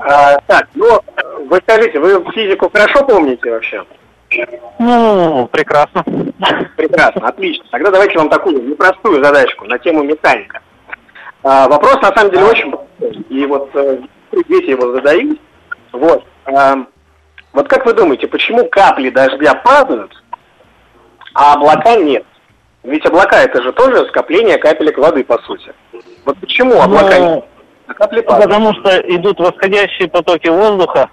А, 0.00 0.38
так, 0.46 0.68
ну, 0.74 1.00
вы 1.48 1.58
скажите, 1.62 1.98
вы 1.98 2.24
физику 2.32 2.70
хорошо 2.70 3.04
помните 3.04 3.50
вообще? 3.50 3.84
Ну, 4.78 5.48
прекрасно. 5.50 6.04
Прекрасно, 6.76 7.28
отлично. 7.28 7.64
Тогда 7.70 7.90
давайте 7.90 8.18
вам 8.18 8.28
такую 8.28 8.62
непростую 8.62 9.22
задачку 9.22 9.64
на 9.64 9.78
тему 9.78 10.02
механика. 10.02 10.60
А, 11.42 11.68
вопрос 11.68 12.00
на 12.02 12.14
самом 12.14 12.30
деле 12.30 12.44
очень 12.44 12.70
простой. 12.70 13.12
И 13.28 13.46
вот 13.46 13.70
э, 13.74 14.00
дети 14.48 14.70
его 14.70 14.92
задают. 14.92 15.38
Вот. 15.92 16.24
а, 16.46 16.76
вот 17.52 17.68
как 17.68 17.86
вы 17.86 17.94
думаете, 17.94 18.26
почему 18.28 18.68
капли 18.68 19.10
дождя 19.10 19.54
падают, 19.54 20.12
а 21.38 21.54
облака 21.54 21.96
нет? 21.96 22.24
Ведь 22.82 23.04
облака 23.06 23.42
это 23.42 23.62
же 23.62 23.72
тоже 23.72 24.06
скопление 24.08 24.58
капелек 24.58 24.98
воды, 24.98 25.24
по 25.24 25.38
сути. 25.42 25.72
Вот 26.24 26.36
почему 26.38 26.80
облака 26.80 27.18
Ну, 27.18 27.34
нет, 27.36 27.44
а 27.86 27.94
капли 27.94 28.20
падают? 28.20 28.50
потому 28.50 28.74
что 28.74 28.98
идут 29.14 29.38
восходящие 29.38 30.08
потоки 30.08 30.48
воздуха, 30.48 31.10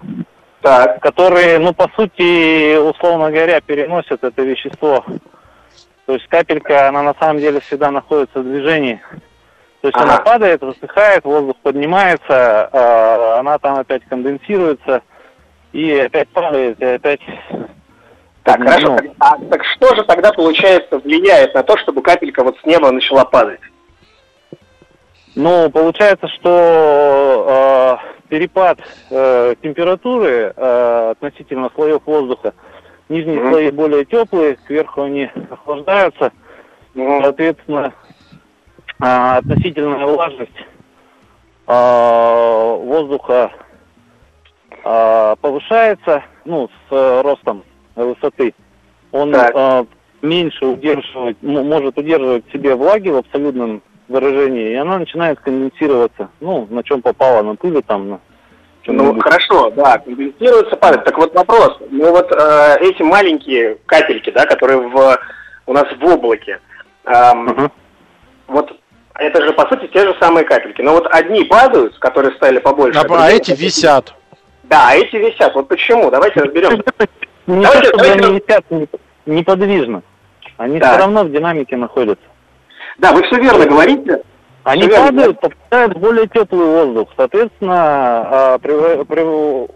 Так, 0.62 1.00
которые, 1.00 1.58
ну, 1.58 1.72
по 1.72 1.88
сути, 1.96 2.76
условно 2.76 3.30
говоря, 3.30 3.60
переносят 3.60 4.24
это 4.24 4.42
вещество. 4.42 5.04
То 6.06 6.14
есть 6.14 6.26
капелька, 6.28 6.88
она 6.88 7.02
на 7.02 7.14
самом 7.20 7.38
деле 7.40 7.60
всегда 7.60 7.90
находится 7.90 8.40
в 8.40 8.44
движении. 8.44 9.00
То 9.82 9.88
есть 9.88 9.96
Ага. 9.96 10.04
она 10.14 10.18
падает, 10.18 10.62
высыхает, 10.62 11.24
воздух 11.24 11.56
поднимается, 11.62 12.68
а, 12.72 13.38
она 13.38 13.58
там 13.58 13.78
опять 13.78 14.02
конденсируется 14.08 15.02
и 15.72 15.92
опять 15.98 16.28
падает, 16.30 16.80
и 16.80 16.84
опять... 16.84 17.20
так, 18.46 18.60
Ну, 18.60 18.66
хорошо. 18.66 18.96
А, 19.18 19.36
так 19.50 19.64
что 19.64 19.92
же 19.96 20.04
тогда, 20.04 20.32
получается, 20.32 20.98
влияет 21.00 21.52
на 21.54 21.64
то, 21.64 21.76
чтобы 21.78 22.00
капелька 22.00 22.44
вот 22.44 22.56
с 22.60 22.64
неба 22.64 22.92
начала 22.92 23.24
падать? 23.24 23.58
Ну, 25.34 25.68
получается, 25.70 26.28
что 26.28 27.98
э, 27.98 28.28
перепад 28.28 28.78
э, 29.10 29.54
температуры 29.60 30.54
э, 30.56 31.10
относительно 31.10 31.70
слоев 31.74 32.02
воздуха, 32.06 32.54
нижние 33.08 33.40
Мгм. 33.40 33.50
слои 33.50 33.70
более 33.72 34.04
теплые, 34.04 34.56
кверху 34.64 35.02
они 35.02 35.28
охлаждаются, 35.50 36.30
Ну, 36.94 37.20
соответственно, 37.22 37.92
э, 39.02 39.04
относительная 39.38 40.06
влажность 40.06 40.52
э, 41.66 42.76
воздуха 42.84 43.50
э, 44.84 45.36
повышается, 45.40 46.22
ну, 46.44 46.68
с 46.68 46.92
э, 46.92 47.20
ростом 47.22 47.64
высоты. 48.04 48.54
Он 49.12 49.34
э, 49.34 49.84
меньше 50.22 50.66
удерживать, 50.66 51.36
может 51.42 51.98
удерживать 51.98 52.46
в 52.46 52.52
себе 52.52 52.74
влаги 52.74 53.08
в 53.08 53.16
абсолютном 53.16 53.82
выражении, 54.08 54.72
и 54.72 54.76
она 54.76 54.98
начинает 54.98 55.40
конденсироваться. 55.40 56.28
Ну, 56.40 56.66
на 56.70 56.82
чем 56.82 57.02
попало, 57.02 57.42
на 57.42 57.56
пыли 57.56 57.82
там, 57.82 58.10
на 58.10 58.20
ну, 58.88 59.18
хорошо, 59.20 59.70
да, 59.70 59.98
конденсируется, 59.98 60.76
падает. 60.76 61.04
Так 61.04 61.18
вот 61.18 61.34
вопрос. 61.34 61.76
Ну, 61.90 62.10
вот 62.10 62.30
э, 62.30 62.76
эти 62.80 63.02
маленькие 63.02 63.78
капельки, 63.86 64.30
да, 64.30 64.46
которые 64.46 64.78
в, 64.78 65.18
у 65.66 65.72
нас 65.72 65.86
в 65.98 66.04
облаке, 66.04 66.60
эм, 67.04 67.48
uh-huh. 67.48 67.70
вот 68.46 68.70
это 69.18 69.42
же, 69.42 69.52
по 69.54 69.66
сути, 69.68 69.88
те 69.88 70.06
же 70.06 70.14
самые 70.20 70.44
капельки. 70.44 70.82
Но 70.82 70.92
вот 70.92 71.06
одни 71.10 71.44
падают, 71.44 71.98
которые 71.98 72.34
стали 72.36 72.58
побольше. 72.58 73.00
А, 73.00 73.26
а 73.26 73.30
эти 73.30 73.52
висят. 73.52 74.14
Да, 74.64 74.90
а 74.90 74.94
эти 74.94 75.16
висят. 75.16 75.54
Вот 75.54 75.68
почему? 75.68 76.10
Давайте 76.10 76.40
разберемся. 76.40 76.84
Не 77.46 77.62
давайте, 77.62 77.90
то, 77.90 77.98
давайте... 77.98 78.26
они 78.26 78.34
висят 78.38 78.64
неподвижно. 79.26 80.02
Они 80.56 80.78
да. 80.78 80.90
все 80.90 80.98
равно 80.98 81.24
в 81.24 81.30
динамике 81.30 81.76
находятся. 81.76 82.24
Да, 82.98 83.12
вы 83.12 83.22
все 83.24 83.36
верно 83.36 83.66
говорите. 83.66 84.22
Они 84.64 84.82
все 84.82 84.96
падают, 84.96 85.16
верно. 85.16 85.34
попадают 85.34 85.94
в 85.94 86.00
более 86.00 86.26
теплый 86.26 86.66
воздух. 86.66 87.08
Соответственно, 87.16 88.56
а, 88.56 88.58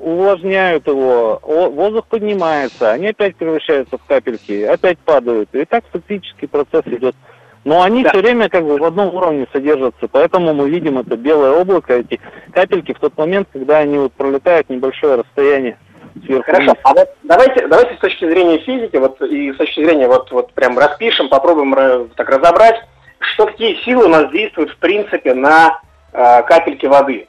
увлажняют 0.00 0.86
его. 0.88 1.40
Воздух 1.44 2.06
поднимается, 2.06 2.90
они 2.90 3.08
опять 3.08 3.36
превращаются 3.36 3.98
в 3.98 4.04
капельки, 4.04 4.64
опять 4.64 4.98
падают. 4.98 5.48
И 5.52 5.64
так 5.64 5.84
циклический 5.92 6.48
процесс 6.48 6.82
идет. 6.86 7.14
Но 7.62 7.82
они 7.82 8.02
да. 8.02 8.08
все 8.10 8.20
время 8.20 8.48
как 8.48 8.64
бы 8.64 8.78
в 8.78 8.84
одном 8.84 9.14
уровне 9.14 9.46
содержатся, 9.52 10.08
поэтому 10.10 10.54
мы 10.54 10.68
видим 10.68 10.98
это 10.98 11.16
белое 11.16 11.52
облако, 11.52 11.92
эти 11.92 12.18
капельки 12.52 12.92
в 12.94 12.98
тот 12.98 13.16
момент, 13.18 13.48
когда 13.52 13.78
они 13.78 13.98
вот 13.98 14.12
пролетают 14.14 14.70
небольшое 14.70 15.16
расстояние 15.16 15.76
сверху. 16.24 16.44
Хорошо, 16.50 16.74
а 16.82 16.94
вот 16.94 17.08
давайте, 17.22 17.66
давайте 17.66 17.94
с 17.94 17.98
точки 17.98 18.28
зрения 18.28 18.58
физики, 18.58 18.96
вот 18.96 19.20
и 19.22 19.52
с 19.52 19.56
точки 19.56 19.84
зрения 19.84 20.08
вот, 20.08 20.30
вот 20.30 20.52
прям 20.52 20.78
распишем, 20.78 21.28
попробуем 21.28 22.10
так 22.16 22.28
разобрать, 22.28 22.80
что 23.18 23.46
какие 23.46 23.76
силы 23.84 24.06
у 24.06 24.08
нас 24.08 24.30
действуют 24.30 24.70
в 24.70 24.76
принципе 24.78 25.34
на 25.34 25.80
э, 26.12 26.42
капельки 26.42 26.86
воды. 26.86 27.28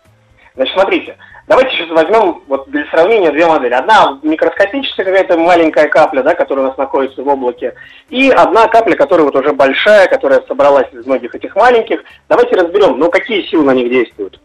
Значит, 0.56 0.74
смотрите, 0.74 1.18
Давайте 1.52 1.76
сейчас 1.76 1.90
возьмем 1.90 2.44
вот 2.48 2.70
для 2.70 2.86
сравнения 2.86 3.30
две 3.30 3.46
модели. 3.46 3.74
Одна 3.74 4.18
микроскопическая 4.24 5.06
какая-то 5.06 5.38
маленькая 5.38 5.90
капля, 5.90 6.24
да, 6.24 6.34
которая 6.34 6.64
у 6.64 6.68
нас 6.70 6.78
находится 6.78 7.24
в 7.24 7.28
облаке, 7.28 7.74
и 8.10 8.30
одна 8.30 8.70
капля, 8.70 8.96
которая 8.96 9.26
вот 9.26 9.36
уже 9.36 9.52
большая, 9.52 10.08
которая 10.08 10.42
собралась 10.48 10.88
из 10.94 11.06
многих 11.06 11.36
этих 11.36 11.54
маленьких. 11.58 12.06
Давайте 12.30 12.56
разберем, 12.56 12.98
ну 12.98 13.10
какие 13.10 13.42
силы 13.48 13.66
на 13.66 13.74
них 13.74 13.90
действуют. 13.90 14.40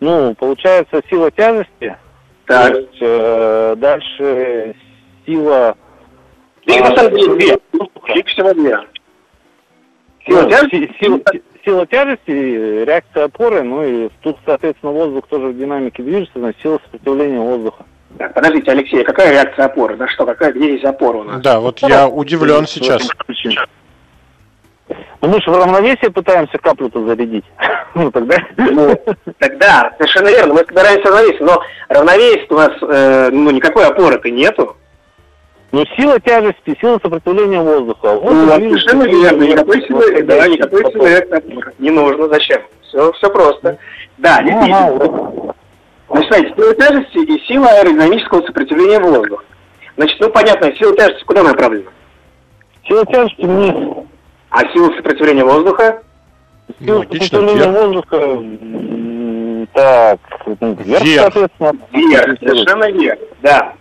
Ну, 0.00 0.34
получается 0.34 1.00
сила 1.08 1.30
тяжести. 1.30 1.96
Так. 2.46 2.72
То 2.72 2.78
есть, 2.78 2.98
э, 3.00 3.74
дальше 3.78 4.74
сила... 5.26 5.76
Их 6.64 6.80
на 6.80 6.96
самом 6.96 7.16
деле 7.16 7.34
две. 7.36 7.58
Их 8.14 8.26
всего 8.26 8.54
две. 8.54 8.78
Сила 10.26 10.42
ну, 10.42 10.50
тяжести? 10.50 10.96
Сила, 11.00 11.20
сила 11.64 11.86
тяжести, 11.86 12.84
реакция 12.84 13.24
опоры, 13.24 13.62
ну 13.62 13.84
и 13.84 14.08
тут, 14.22 14.38
соответственно, 14.46 14.92
воздух 14.92 15.26
тоже 15.28 15.48
в 15.48 15.58
динамике 15.58 16.02
движется, 16.02 16.38
значит, 16.38 16.60
сила 16.62 16.80
сопротивления 16.84 17.40
воздуха. 17.40 17.84
Так, 18.18 18.32
подождите, 18.32 18.70
Алексей, 18.70 19.02
а 19.02 19.04
какая 19.04 19.32
реакция 19.32 19.66
опоры? 19.66 19.96
Да 19.96 20.06
что, 20.08 20.24
какая, 20.24 20.52
где 20.52 20.72
есть 20.72 20.84
опора 20.84 21.18
у 21.18 21.24
нас? 21.24 21.42
Да, 21.42 21.60
вот 21.60 21.80
я 21.80 22.08
удивлен 22.08 22.66
сейчас. 22.66 23.08
Ну 24.88 25.28
мы 25.28 25.40
же 25.40 25.50
в 25.50 25.56
равновесие 25.56 26.10
пытаемся 26.10 26.58
каплю-то 26.58 27.06
зарядить. 27.06 27.44
ну 27.94 28.10
тогда... 28.10 28.36
Ну, 28.56 28.94
тогда, 29.38 29.90
совершенно 29.96 30.28
верно, 30.28 30.54
мы 30.54 30.60
собираемся 30.60 31.02
в 31.02 31.14
равновесие, 31.14 31.44
но 31.46 31.62
равновесие 31.88 32.46
у 32.50 32.54
нас, 32.54 32.72
э, 32.82 33.30
ну 33.32 33.50
никакой 33.50 33.86
опоры-то 33.86 34.30
нету. 34.30 34.76
Но 35.72 35.84
сила 35.96 36.20
тяжести, 36.20 36.78
сила 36.80 37.00
сопротивления 37.02 37.60
воздуха. 37.60 38.14
Вот 38.14 38.32
ну, 38.32 38.48
совершенно 38.48 39.04
верно. 39.04 39.42
Никакой 39.42 39.82
силы, 39.86 40.22
да, 40.22 40.46
никакой 40.46 40.84
силы 40.92 41.26
не 41.78 41.90
нужно. 41.90 42.28
Зачем? 42.28 42.62
Все, 42.82 43.10
все 43.12 43.30
просто. 43.30 43.78
Да, 44.18 44.40
ну, 44.40 44.48
действительно. 44.48 45.54
Значит, 46.08 46.28
смотрите, 46.28 46.54
сила 46.54 46.74
тяжести 46.74 47.18
и 47.18 47.46
сила 47.46 47.66
аэродинамического 47.66 48.46
сопротивления 48.46 49.00
воздуха. 49.00 49.42
Значит, 49.96 50.20
ну 50.20 50.30
понятно, 50.30 50.72
сила 50.76 50.96
тяжести 50.96 51.24
куда 51.24 51.42
направлена? 51.42 51.90
Сила 52.86 53.04
тяжести 53.06 53.42
вниз. 53.42 54.06
А 54.54 54.72
сила 54.72 54.94
сопротивления 54.94 55.44
воздуха? 55.44 56.00
Сила 56.78 57.02
сопротивления 57.02 57.70
воздуха... 57.70 58.18
Так, 59.72 60.20
вверх, 60.46 61.02
соответственно. 61.16 61.72
Вверх, 61.90 62.38
совершенно 62.38 62.90
верно, 62.92 63.26
да. 63.42 63.72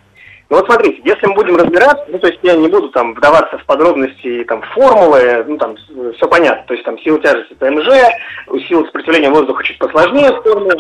Ну 0.50 0.58
вот 0.58 0.66
смотрите, 0.66 1.00
если 1.06 1.28
мы 1.28 1.36
будем 1.36 1.58
разбираться, 1.58 2.06
ну 2.08 2.18
то 2.18 2.28
есть 2.28 2.40
я 2.42 2.56
не 2.56 2.68
буду 2.68 2.90
там 2.90 3.14
вдаваться 3.14 3.60
в 3.60 3.66
подробности 3.66 4.44
там 4.46 4.64
формулы, 4.74 5.44
ну 5.48 5.58
там 5.58 5.76
все 5.78 6.28
понятно, 6.28 6.64
то 6.66 6.74
есть 6.74 6.86
там 6.86 6.98
сила 7.00 7.20
тяжести 7.20 7.54
ТМЖ, 7.54 7.88
сила 8.68 8.86
сопротивления 8.86 9.30
воздуха 9.30 9.64
чуть 9.64 9.78
посложнее 9.78 10.32
формулы. 10.42 10.74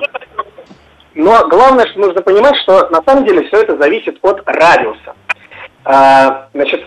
Но 1.14 1.48
главное, 1.48 1.86
что 1.88 2.00
нужно 2.00 2.22
понимать, 2.24 2.56
что 2.64 2.90
на 2.90 3.04
самом 3.04 3.26
деле 3.26 3.48
все 3.48 3.62
это 3.62 3.78
зависит 3.78 4.18
от 4.24 4.42
радиуса. 4.48 5.16
А, 5.86 6.48
значит, 6.56 6.84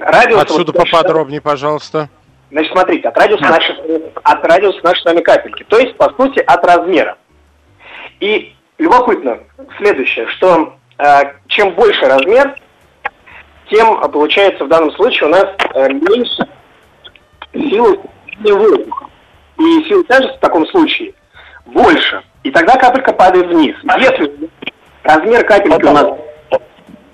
радиус... 0.00 0.42
Отсюда 0.42 0.72
вот, 0.72 0.90
поподробнее, 0.90 1.40
пожалуйста. 1.40 2.08
Значит, 2.52 2.72
смотрите, 2.72 3.08
от 3.08 3.18
радиуса, 3.18 3.44
нашей, 3.44 3.74
от 4.22 4.44
радиуса 4.44 4.78
нашей 4.84 5.00
с 5.00 5.04
вами 5.04 5.20
капельки, 5.20 5.64
то 5.64 5.78
есть, 5.78 5.96
по 5.96 6.10
сути, 6.10 6.38
от 6.38 6.64
размера. 6.64 7.18
И 8.20 8.54
любопытно 8.78 9.40
следующее, 9.78 10.28
что 10.28 10.76
Э, 11.02 11.32
чем 11.48 11.72
больше 11.72 12.04
размер, 12.04 12.54
тем 13.70 14.00
э, 14.00 14.08
получается 14.08 14.64
в 14.64 14.68
данном 14.68 14.92
случае 14.92 15.28
у 15.28 15.32
нас 15.32 15.46
э, 15.74 15.88
меньше 15.88 16.46
силы 17.52 17.98
воздуха. 18.40 19.06
И 19.58 19.84
сила 19.88 20.04
тяжести 20.04 20.36
в 20.36 20.40
таком 20.40 20.66
случае 20.66 21.14
больше. 21.66 22.22
И 22.44 22.50
тогда 22.52 22.76
капелька 22.76 23.12
падает 23.12 23.48
вниз. 23.48 23.76
Если 23.98 24.50
размер 25.02 25.44
капельки 25.44 25.84
у 25.84 25.92
нас 25.92 26.06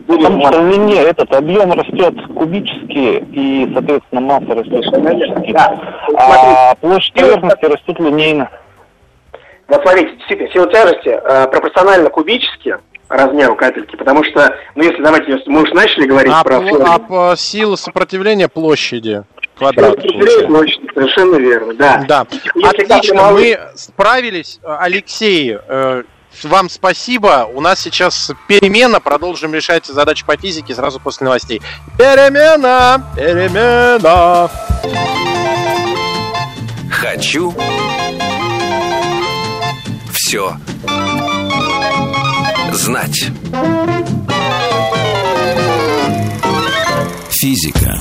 будет... 0.08 0.22
Потому 0.22 0.46
что 0.46 0.62
в 0.62 1.06
этот 1.06 1.34
объем 1.34 1.72
растет 1.72 2.14
кубически, 2.34 3.24
и, 3.32 3.70
соответственно, 3.72 4.20
масса 4.22 4.54
растет 4.54 4.84
кубически. 4.86 5.52
Да. 5.52 5.80
А 6.16 6.74
площадь 6.76 7.14
поверхности 7.14 7.64
растет 7.66 8.00
линейно. 8.00 8.50
Вот 9.68 9.82
смотрите, 9.82 10.16
действительно, 10.16 10.50
сила 10.50 10.66
тяжести 10.72 11.08
э, 11.08 11.46
пропорционально 11.48 12.08
кубически 12.08 12.78
размеру 13.10 13.54
капельки, 13.54 13.96
потому 13.96 14.24
что, 14.24 14.54
ну 14.74 14.82
если 14.82 15.02
давайте, 15.02 15.38
мы 15.46 15.62
уже 15.62 15.74
начали 15.74 16.06
говорить 16.06 16.32
а 16.34 16.42
про... 16.42 16.56
Пл- 16.56 16.82
а 16.86 16.98
по 16.98 17.34
силу 17.36 17.76
сопротивления 17.76 18.48
площади 18.48 19.24
квадрат. 19.56 19.96
Площади, 19.96 20.88
совершенно 20.94 21.36
верно, 21.36 21.74
да. 21.74 22.04
Да, 22.08 22.26
если 22.54 22.84
отлично, 22.84 23.30
мы 23.30 23.58
справились. 23.74 24.58
Алексей, 24.64 25.56
э, 25.68 26.02
вам 26.44 26.68
спасибо. 26.68 27.48
У 27.52 27.60
нас 27.60 27.80
сейчас 27.80 28.30
перемена. 28.46 29.00
Продолжим 29.00 29.54
решать 29.54 29.86
задачи 29.86 30.24
по 30.24 30.36
физике 30.36 30.74
сразу 30.74 31.00
после 31.00 31.24
новостей. 31.24 31.60
Перемена! 31.96 33.12
Перемена! 33.16 34.50
Хочу 36.90 37.54
все 40.12 40.56
знать. 42.72 43.30
Физика. 47.30 47.98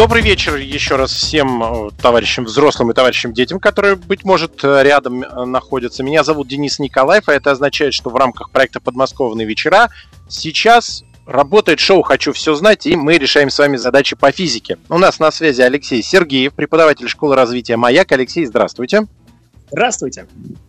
Добрый 0.00 0.22
вечер 0.22 0.56
еще 0.56 0.96
раз 0.96 1.12
всем 1.12 1.62
э, 1.62 1.90
товарищам 2.00 2.46
взрослым 2.46 2.90
и 2.90 2.94
товарищам 2.94 3.34
детям, 3.34 3.60
которые, 3.60 3.96
быть 3.96 4.24
может, 4.24 4.64
э, 4.64 4.82
рядом 4.82 5.22
э, 5.22 5.44
находятся. 5.44 6.02
Меня 6.02 6.24
зовут 6.24 6.48
Денис 6.48 6.78
Николаев, 6.78 7.28
а 7.28 7.34
это 7.34 7.50
означает, 7.50 7.92
что 7.92 8.08
в 8.08 8.16
рамках 8.16 8.48
проекта 8.48 8.80
«Подмосковные 8.80 9.46
вечера» 9.46 9.90
сейчас 10.26 11.04
работает 11.26 11.80
шоу 11.80 12.00
«Хочу 12.00 12.32
все 12.32 12.54
знать», 12.54 12.86
и 12.86 12.96
мы 12.96 13.18
решаем 13.18 13.50
с 13.50 13.58
вами 13.58 13.76
задачи 13.76 14.16
по 14.16 14.32
физике. 14.32 14.78
У 14.88 14.96
нас 14.96 15.18
на 15.18 15.30
связи 15.30 15.60
Алексей 15.60 16.02
Сергеев, 16.02 16.54
преподаватель 16.54 17.06
школы 17.06 17.36
развития 17.36 17.76
«Маяк». 17.76 18.10
Алексей, 18.10 18.46
здравствуйте. 18.46 19.02
Здравствуйте. 19.70 20.26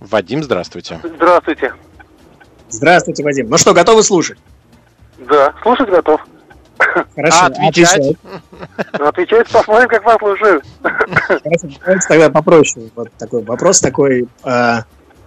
Вадим, 0.00 0.42
здравствуйте. 0.42 1.00
Здравствуйте. 1.02 1.72
Здравствуйте, 2.68 3.24
Вадим. 3.24 3.48
Ну 3.48 3.58
что, 3.58 3.72
готовы 3.72 4.02
слушать? 4.02 4.38
Да, 5.18 5.52
слушать 5.62 5.88
готов. 5.88 6.20
Хорошо. 6.78 7.38
А 7.40 7.46
отвечать? 7.46 8.16
Ну, 8.98 9.06
отвечать 9.06 9.48
посмотрим, 9.48 9.88
как 9.88 10.04
вас 10.04 10.18
слушаю. 10.18 10.62
Хорошо, 10.82 11.40
давайте 11.80 12.08
тогда 12.08 12.30
попроще. 12.30 12.88
Вот 12.94 13.08
такой 13.18 13.42
вопрос 13.42 13.80
такой 13.80 14.28
э, 14.44 14.76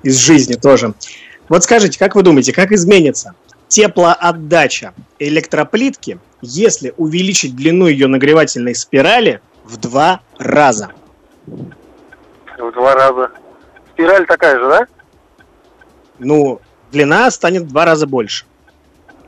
из 0.04 0.18
жизни 0.18 0.54
тоже. 0.54 0.94
Вот 1.50 1.64
скажите, 1.64 2.00
как 2.00 2.16
вы 2.16 2.24
думаете, 2.24 2.54
как 2.54 2.72
изменится 2.72 3.34
теплоотдача 3.68 4.94
электроплитки, 5.20 6.20
если 6.42 6.94
увеличить 6.98 7.56
длину 7.56 7.88
ее 7.88 8.08
нагревательной 8.08 8.76
спирали 8.76 9.42
в 9.64 9.78
два 9.78 10.22
раза. 10.38 10.92
В 11.46 12.72
два 12.74 12.94
раза. 12.96 13.32
Спираль 13.94 14.26
такая 14.26 14.58
же, 14.60 14.68
да? 14.70 14.88
Ну, 16.20 16.60
длина 16.92 17.30
станет 17.32 17.64
в 17.64 17.68
два 17.70 17.86
раза 17.86 18.08
больше. 18.08 18.46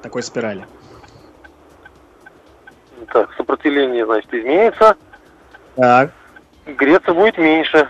Такой 0.02 0.24
спирали. 0.24 0.66
Так, 3.12 3.30
сопротивление, 3.38 4.06
значит, 4.06 4.34
изменится. 4.34 4.96
Так, 5.76 6.12
Греться 6.66 7.14
будет 7.14 7.38
меньше. 7.38 7.88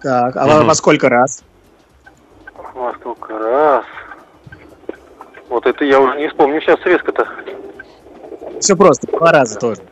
так. 0.00 0.36
А 0.36 0.46
во- 0.46 0.58
Мгм. 0.58 0.66
во 0.68 0.74
сколько 0.74 1.08
раз? 1.08 1.42
Во 2.74 2.92
сколько 2.94 3.38
раз? 3.38 3.84
Вот 5.48 5.66
это 5.66 5.84
я 5.84 6.00
уже 6.00 6.16
не 6.18 6.28
вспомню 6.28 6.60
сейчас 6.60 6.80
резко-то. 6.84 7.28
Все 8.60 8.76
просто, 8.76 9.06
два 9.08 9.32
раза 9.32 9.58
тоже. 9.58 9.82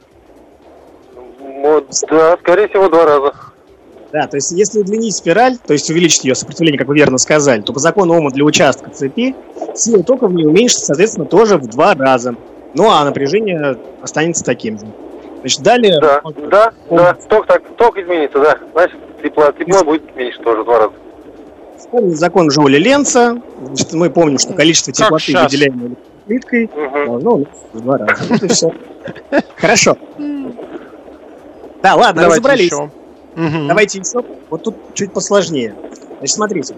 Вот, 1.62 1.86
да, 2.08 2.36
скорее 2.38 2.68
всего, 2.68 2.88
два 2.88 3.04
раза. 3.04 3.34
Да, 4.12 4.26
то 4.26 4.36
есть 4.36 4.50
если 4.52 4.80
удлинить 4.80 5.14
спираль, 5.14 5.56
то 5.64 5.72
есть 5.72 5.88
увеличить 5.90 6.24
ее 6.24 6.34
сопротивление, 6.34 6.78
как 6.78 6.88
вы 6.88 6.96
верно 6.96 7.18
сказали, 7.18 7.60
то 7.60 7.72
по 7.72 7.78
закону 7.78 8.14
Ома 8.14 8.30
для 8.30 8.44
участка 8.44 8.90
цепи 8.90 9.36
сила 9.74 10.02
тока 10.02 10.26
в 10.26 10.32
ней 10.32 10.46
уменьшится, 10.46 10.86
соответственно, 10.86 11.26
тоже 11.26 11.58
в 11.58 11.68
два 11.68 11.94
раза. 11.94 12.34
Ну 12.74 12.90
а 12.90 13.04
напряжение 13.04 13.78
останется 14.02 14.42
таким 14.44 14.78
же. 14.78 14.86
Значит, 15.40 15.60
далее... 15.62 16.00
Да, 16.00 16.20
да, 16.50 16.72
да. 16.90 17.14
Ток, 17.28 17.46
так, 17.46 17.62
ток 17.76 17.96
изменится, 17.98 18.40
да. 18.40 18.58
Значит, 18.72 18.98
тепло, 19.22 19.52
тепло 19.52 19.84
будет 19.84 20.16
меньше 20.16 20.40
тоже 20.40 20.62
в 20.62 20.64
два 20.64 20.78
раза. 20.78 20.92
Вспомнить 21.78 22.18
закон 22.18 22.50
Жоуля 22.50 22.78
Ленца. 22.78 23.40
Значит, 23.64 23.92
мы 23.92 24.10
помним, 24.10 24.38
что 24.38 24.54
количество 24.54 24.92
теплоты, 24.92 25.36
выделяемой 25.38 25.96
плиткой, 26.26 26.68
Мгм. 26.74 27.06
должно 27.06 27.44
в 27.72 27.80
два 27.80 27.98
раза. 27.98 28.22
Вот 28.28 28.42
и 28.42 28.48
все. 28.48 28.72
Хорошо. 29.56 29.96
Да, 31.82 31.94
ладно, 31.94 32.22
Давайте 32.22 32.40
разобрались. 32.40 32.66
еще. 32.66 32.90
Мгм. 33.36 33.68
Давайте 33.68 33.98
еще. 33.98 34.24
Вот 34.50 34.62
тут 34.62 34.76
чуть 34.94 35.12
посложнее. 35.12 35.74
Значит, 36.18 36.34
смотрите. 36.34 36.74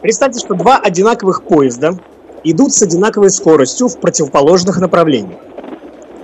Представьте, 0.00 0.40
что 0.40 0.54
два 0.54 0.78
одинаковых 0.78 1.42
поезда 1.42 1.92
идут 2.42 2.72
с 2.72 2.82
одинаковой 2.82 3.30
скоростью 3.30 3.88
в 3.88 3.98
противоположных 3.98 4.80
направлениях. 4.80 5.38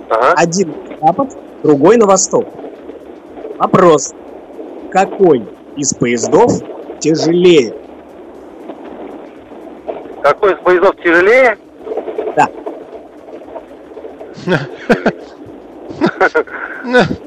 Ага. 0.09 0.33
Один 0.35 0.73
на 0.99 1.07
запад, 1.07 1.37
другой 1.63 1.97
на 1.97 2.07
восток. 2.07 2.45
Вопрос. 3.59 4.13
Какой 4.91 5.45
из 5.75 5.93
поездов 5.93 6.51
тяжелее? 6.99 7.75
Какой 10.23 10.53
из 10.53 10.59
поездов 10.59 10.95
тяжелее? 11.03 11.57
Да. 12.35 12.47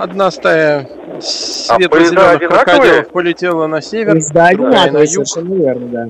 Одна 0.00 0.30
стая 0.30 0.88
А 1.18 1.20
светло-зеленых 1.20 2.38
поезда 2.38 2.48
крокодилов 2.64 3.08
полетела 3.10 3.66
на 3.66 3.82
север, 3.82 4.12
Поезда 4.12 4.40
на 4.40 4.48
одинаковые, 4.48 5.04
юг. 5.04 5.26
совершенно 5.28 5.54
верно, 5.54 5.86
да. 5.88 6.08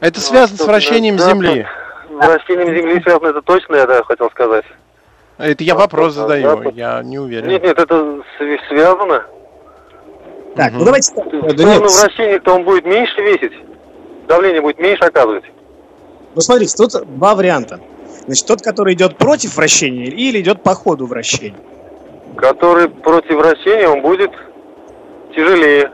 Это 0.00 0.20
связано 0.20 0.56
с 0.58 0.66
вращением 0.66 1.18
запад. 1.18 1.34
Земли. 1.36 1.66
С 2.08 2.26
вращением 2.26 2.74
Земли 2.74 3.02
связано, 3.02 3.28
это 3.28 3.42
точно, 3.42 3.76
я 3.76 3.86
да, 3.86 4.02
хотел 4.04 4.30
сказать. 4.30 4.64
Это 5.36 5.64
я 5.64 5.74
вопрос 5.74 6.14
задаю, 6.14 6.48
запад. 6.48 6.74
я 6.76 7.02
не 7.02 7.18
уверен. 7.18 7.48
Нет, 7.48 7.62
нет, 7.62 7.78
это 7.78 8.22
св- 8.38 8.60
связано. 8.68 9.24
Так, 10.56 10.70
ну 10.72 10.76
Мгм. 10.78 10.84
давайте 10.86 11.12
Да 11.14 11.64
нет, 11.64 11.82
вращения-то 11.82 12.54
он 12.54 12.64
будет 12.64 12.86
меньше 12.86 13.20
весить. 13.20 13.52
Давление 14.28 14.62
будет 14.62 14.78
меньше 14.78 15.04
оказывать. 15.04 15.44
ну 16.34 16.40
смотрите, 16.40 16.74
тут 16.74 16.92
два 17.18 17.34
варианта. 17.34 17.80
Значит, 18.26 18.46
тот, 18.46 18.62
который 18.62 18.94
идет 18.94 19.18
против 19.18 19.56
вращения 19.56 20.06
или 20.06 20.40
идет 20.40 20.62
по 20.62 20.74
ходу 20.74 21.06
вращения. 21.06 21.58
Который 22.36 22.88
против 22.88 23.36
вращения, 23.36 23.88
он 23.88 24.02
будет 24.02 24.30
тяжелее. 25.34 25.90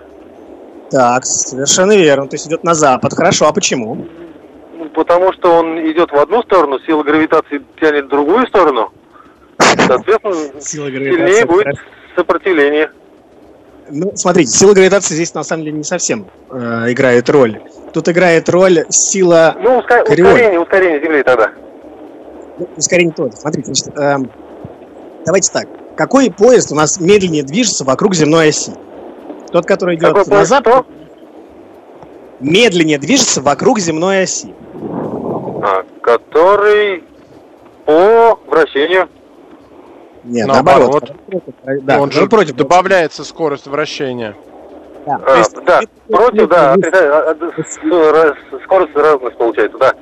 Так, 0.91 1.25
совершенно 1.25 1.97
верно. 1.97 2.29
То 2.29 2.35
есть 2.35 2.47
идет 2.47 2.65
на 2.65 2.75
запад. 2.75 3.13
Хорошо, 3.15 3.47
а 3.47 3.53
почему? 3.53 4.07
Ну, 4.77 4.89
Потому 4.91 5.33
что 5.33 5.53
он 5.53 5.79
идет 5.91 6.11
в 6.11 6.17
одну 6.17 6.43
сторону, 6.43 6.79
сила 6.81 7.03
гравитации 7.03 7.63
тянет 7.81 8.07
в 8.07 8.09
другую 8.09 8.47
сторону. 8.47 8.93
Соответственно, 9.59 10.35
Сила 10.61 10.89
сильнее 10.89 11.45
будет 11.47 11.77
сопротивление. 12.17 12.91
Ну, 13.93 14.13
смотрите, 14.15 14.51
сила 14.51 14.73
гравитации 14.73 15.15
здесь 15.15 15.35
на 15.35 15.43
самом 15.43 15.65
деле 15.65 15.79
не 15.79 15.85
совсем 15.85 16.27
э, 16.51 16.93
играет 16.93 17.29
роль. 17.29 17.61
Тут 17.93 18.09
играет 18.09 18.49
роль 18.49 18.85
сила 18.89 19.57
Ну, 19.61 19.79
ускорение, 19.79 20.61
ускорение 20.61 21.01
Земли 21.01 21.23
тогда. 21.25 21.51
Ну, 22.61 22.69
ускорения 22.77 23.13
тоже. 23.13 23.33
Смотрите, 23.37 23.73
значит, 23.73 23.99
эм, 23.99 24.31
давайте 25.25 25.53
так. 25.53 25.67
Какой 25.97 26.31
поезд 26.31 26.73
у 26.73 26.75
нас 26.75 27.01
медленнее 27.01 27.43
движется 27.43 27.85
вокруг 27.85 28.15
земной 28.15 28.49
оси? 28.49 28.73
Тот, 29.51 29.67
который 29.67 29.97
идет 29.97 30.09
Какой 30.09 30.25
на 30.25 30.31
поезд 30.31 30.49
запад, 30.51 30.87
медленнее 32.41 32.99
движется 32.99 33.43
вокруг 33.43 33.81
земной 33.81 34.23
оси. 34.23 34.55
А, 35.63 35.85
который 36.03 37.05
по 37.85 38.39
вращению. 38.47 39.09
Нет, 40.25 40.47
Наоборот. 40.47 41.11
наоборот. 41.33 41.85
Да, 41.85 42.01
Он 42.01 42.11
же 42.11 42.27
против. 42.29 42.55
добавляется 42.55 43.25
скорость 43.25 43.67
вращения. 43.67 44.37
Да, 45.07 45.21
А, 45.27 45.39
есть 45.39 45.55
да, 45.65 45.81
против, 46.09 46.49
да, 46.49 46.75
а, 46.75 47.31
а, 47.31 48.63
скорость 48.63 48.95
разность 48.95 49.37
получается, 49.39 49.79
да. 49.79 49.95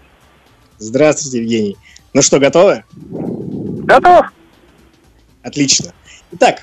Здравствуйте, 0.78 1.38
Евгений. 1.40 1.76
Ну 2.14 2.22
что, 2.22 2.38
готовы? 2.38 2.84
Готов? 2.96 4.26
Отлично. 5.42 5.92
Итак, 6.32 6.62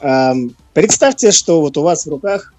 эм, 0.00 0.54
представьте, 0.72 1.32
что 1.32 1.60
вот 1.60 1.76
у 1.76 1.82
вас 1.82 2.06
в 2.06 2.10
руках 2.10 2.54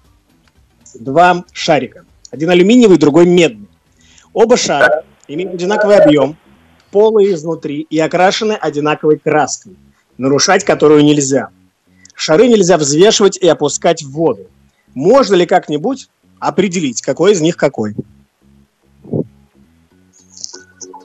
два 0.94 1.44
шарика. 1.52 2.04
Один 2.32 2.48
алюминиевый, 2.48 2.96
другой 2.96 3.26
медный. 3.26 3.68
Оба 4.32 4.56
шара 4.56 5.04
имеют 5.28 5.52
одинаковый 5.52 5.98
объем, 5.98 6.36
полые 6.90 7.34
изнутри 7.34 7.82
и 7.82 7.98
окрашены 7.98 8.54
одинаковой 8.54 9.18
краской, 9.18 9.76
нарушать 10.16 10.64
которую 10.64 11.04
нельзя. 11.04 11.50
Шары 12.14 12.48
нельзя 12.48 12.78
взвешивать 12.78 13.36
и 13.36 13.46
опускать 13.46 14.02
в 14.02 14.12
воду. 14.12 14.46
Можно 14.94 15.34
ли 15.34 15.44
как-нибудь 15.44 16.08
определить, 16.38 17.02
какой 17.02 17.32
из 17.32 17.42
них 17.42 17.58
какой? 17.58 17.94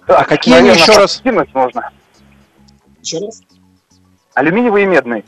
Так, 0.08 0.22
А 0.22 0.24
какие 0.24 0.56
они 0.56 0.70
еще 0.70 0.94
раз? 0.94 1.22
Можно. 1.54 1.92
Еще 3.02 3.20
раз. 3.20 3.42
Алюминиевый 4.34 4.84
и 4.84 4.86
медный. 4.86 5.26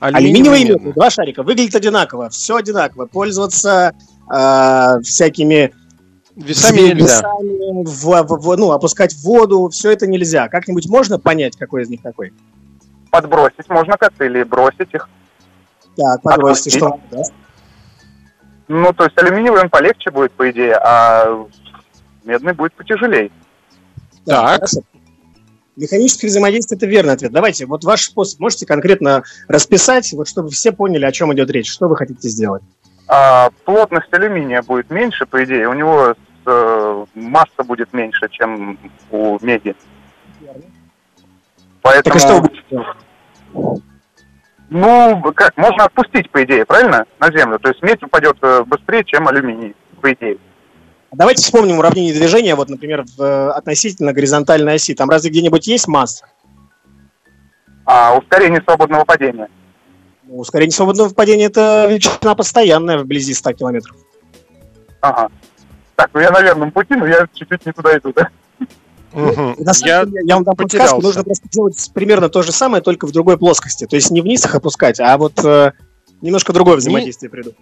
Алюминиевый 0.00 0.62
и 0.62 0.68
медный. 0.70 0.92
Два 0.92 1.08
шарика. 1.08 1.44
Выглядит 1.44 1.76
одинаково. 1.76 2.30
Все 2.30 2.56
одинаково. 2.56 3.06
Пользоваться 3.06 3.94
э, 4.30 5.00
всякими 5.02 5.72
Весами 6.36 6.78
ве- 6.78 6.94
нельзя. 6.94 7.04
весами, 7.18 7.84
в- 7.84 8.22
в- 8.26 8.40
в- 8.40 8.56
ну, 8.56 8.70
опускать 8.72 9.12
в 9.14 9.22
воду, 9.24 9.68
все 9.70 9.90
это 9.90 10.06
нельзя. 10.06 10.48
Как-нибудь 10.48 10.88
можно 10.88 11.18
понять, 11.18 11.56
какой 11.56 11.82
из 11.82 11.88
них 11.90 12.00
какой? 12.02 12.32
Подбросить 13.10 13.68
можно 13.68 13.96
как-то 13.98 14.24
или 14.24 14.42
бросить 14.44 14.92
их. 14.94 15.08
Так, 15.96 16.22
подбросьте, 16.22 16.70
Отпустить. 16.70 16.74
что 16.74 16.86
он 16.92 17.00
даст. 17.10 17.32
Ну, 18.68 18.92
то 18.92 19.04
есть 19.04 19.18
алюминиевый 19.18 19.62
он 19.62 19.68
полегче 19.70 20.10
будет, 20.12 20.30
по 20.32 20.48
идее, 20.50 20.76
а 20.76 21.46
медный 22.24 22.52
будет 22.54 22.72
потяжелее. 22.74 23.30
Так. 24.24 24.56
хорошо. 24.60 24.82
Механическое 25.76 26.28
взаимодействие– 26.28 26.76
это 26.78 26.86
верный 26.86 27.14
ответ. 27.14 27.32
Давайте, 27.32 27.66
вот 27.66 27.84
ваш 27.84 28.02
способ 28.04 28.38
можете 28.40 28.66
конкретно 28.66 29.24
расписать, 29.48 30.12
вот 30.12 30.28
чтобы 30.28 30.50
все 30.50 30.72
поняли, 30.72 31.04
о 31.04 31.12
чем 31.12 31.32
идет 31.34 31.50
речь. 31.50 31.70
Что 31.70 31.88
вы 31.88 31.96
хотите 31.96 32.28
сделать? 32.28 32.62
А 33.12 33.50
плотность 33.64 34.12
алюминия 34.12 34.62
будет 34.62 34.88
меньше, 34.88 35.26
по 35.26 35.42
идее. 35.42 35.68
У 35.68 35.72
него 35.72 36.14
э, 36.46 37.04
масса 37.14 37.64
будет 37.64 37.92
меньше, 37.92 38.28
чем 38.30 38.78
у 39.10 39.36
меди. 39.44 39.74
Поэтому, 41.82 42.14
Так 42.14 42.16
и 42.16 42.18
что 42.20 43.80
ну, 44.70 45.20
как, 45.34 45.56
можно 45.56 45.86
отпустить, 45.86 46.30
по 46.30 46.44
идее, 46.44 46.64
правильно, 46.64 47.04
на 47.18 47.32
землю. 47.36 47.58
То 47.58 47.70
есть 47.70 47.82
медь 47.82 48.00
упадет 48.04 48.36
э, 48.42 48.62
быстрее, 48.64 49.02
чем 49.02 49.26
алюминий, 49.26 49.74
по 50.00 50.12
идее. 50.12 50.38
Давайте 51.10 51.42
вспомним 51.42 51.80
уравнение 51.80 52.14
движения, 52.14 52.54
вот, 52.54 52.68
например, 52.68 53.02
в, 53.02 53.20
э, 53.20 53.50
относительно 53.50 54.12
горизонтальной 54.12 54.74
оси. 54.74 54.94
Там 54.94 55.10
разве 55.10 55.30
где-нибудь 55.30 55.66
есть 55.66 55.88
масса? 55.88 56.26
А 57.84 58.16
ускорение 58.16 58.62
свободного 58.62 59.04
падения. 59.04 59.48
Ускорение 60.30 60.72
свободного 60.72 61.08
падения– 61.12 61.44
это 61.46 61.86
величина 61.90 62.34
постоянная 62.36 62.98
вблизи 62.98 63.34
100 63.34 63.52
километров. 63.54 63.96
Ага. 65.00 65.28
Так, 65.96 66.10
ну 66.14 66.20
я 66.20 66.30
на 66.30 66.40
верном 66.40 66.70
пути, 66.70 66.94
но 66.94 67.06
я 67.06 67.26
чуть-чуть 67.34 67.66
не 67.66 67.72
туда 67.72 67.98
иду, 67.98 68.12
да? 68.14 68.28
Мгм. 69.12 69.56
На 69.58 69.74
самом 69.74 69.88
Я 69.88 70.04
деле, 70.04 70.20
я 70.24 70.34
вам 70.36 70.44
дам 70.44 70.54
подсказку, 70.54 70.96
потерялся. 70.96 71.06
нужно 71.06 71.24
просто 71.24 71.48
делать 71.48 71.90
примерно 71.92 72.28
то 72.28 72.42
же 72.42 72.52
самое, 72.52 72.80
только 72.80 73.08
в 73.08 73.12
другой 73.12 73.38
плоскости. 73.38 73.86
То 73.86 73.96
есть 73.96 74.12
не 74.12 74.20
вниз 74.20 74.44
их 74.44 74.54
опускать, 74.54 75.00
а 75.00 75.18
вот 75.18 75.44
э, 75.44 75.72
немножко 76.20 76.52
другое 76.52 76.76
взаимодействие 76.76 77.28
приду. 77.28 77.52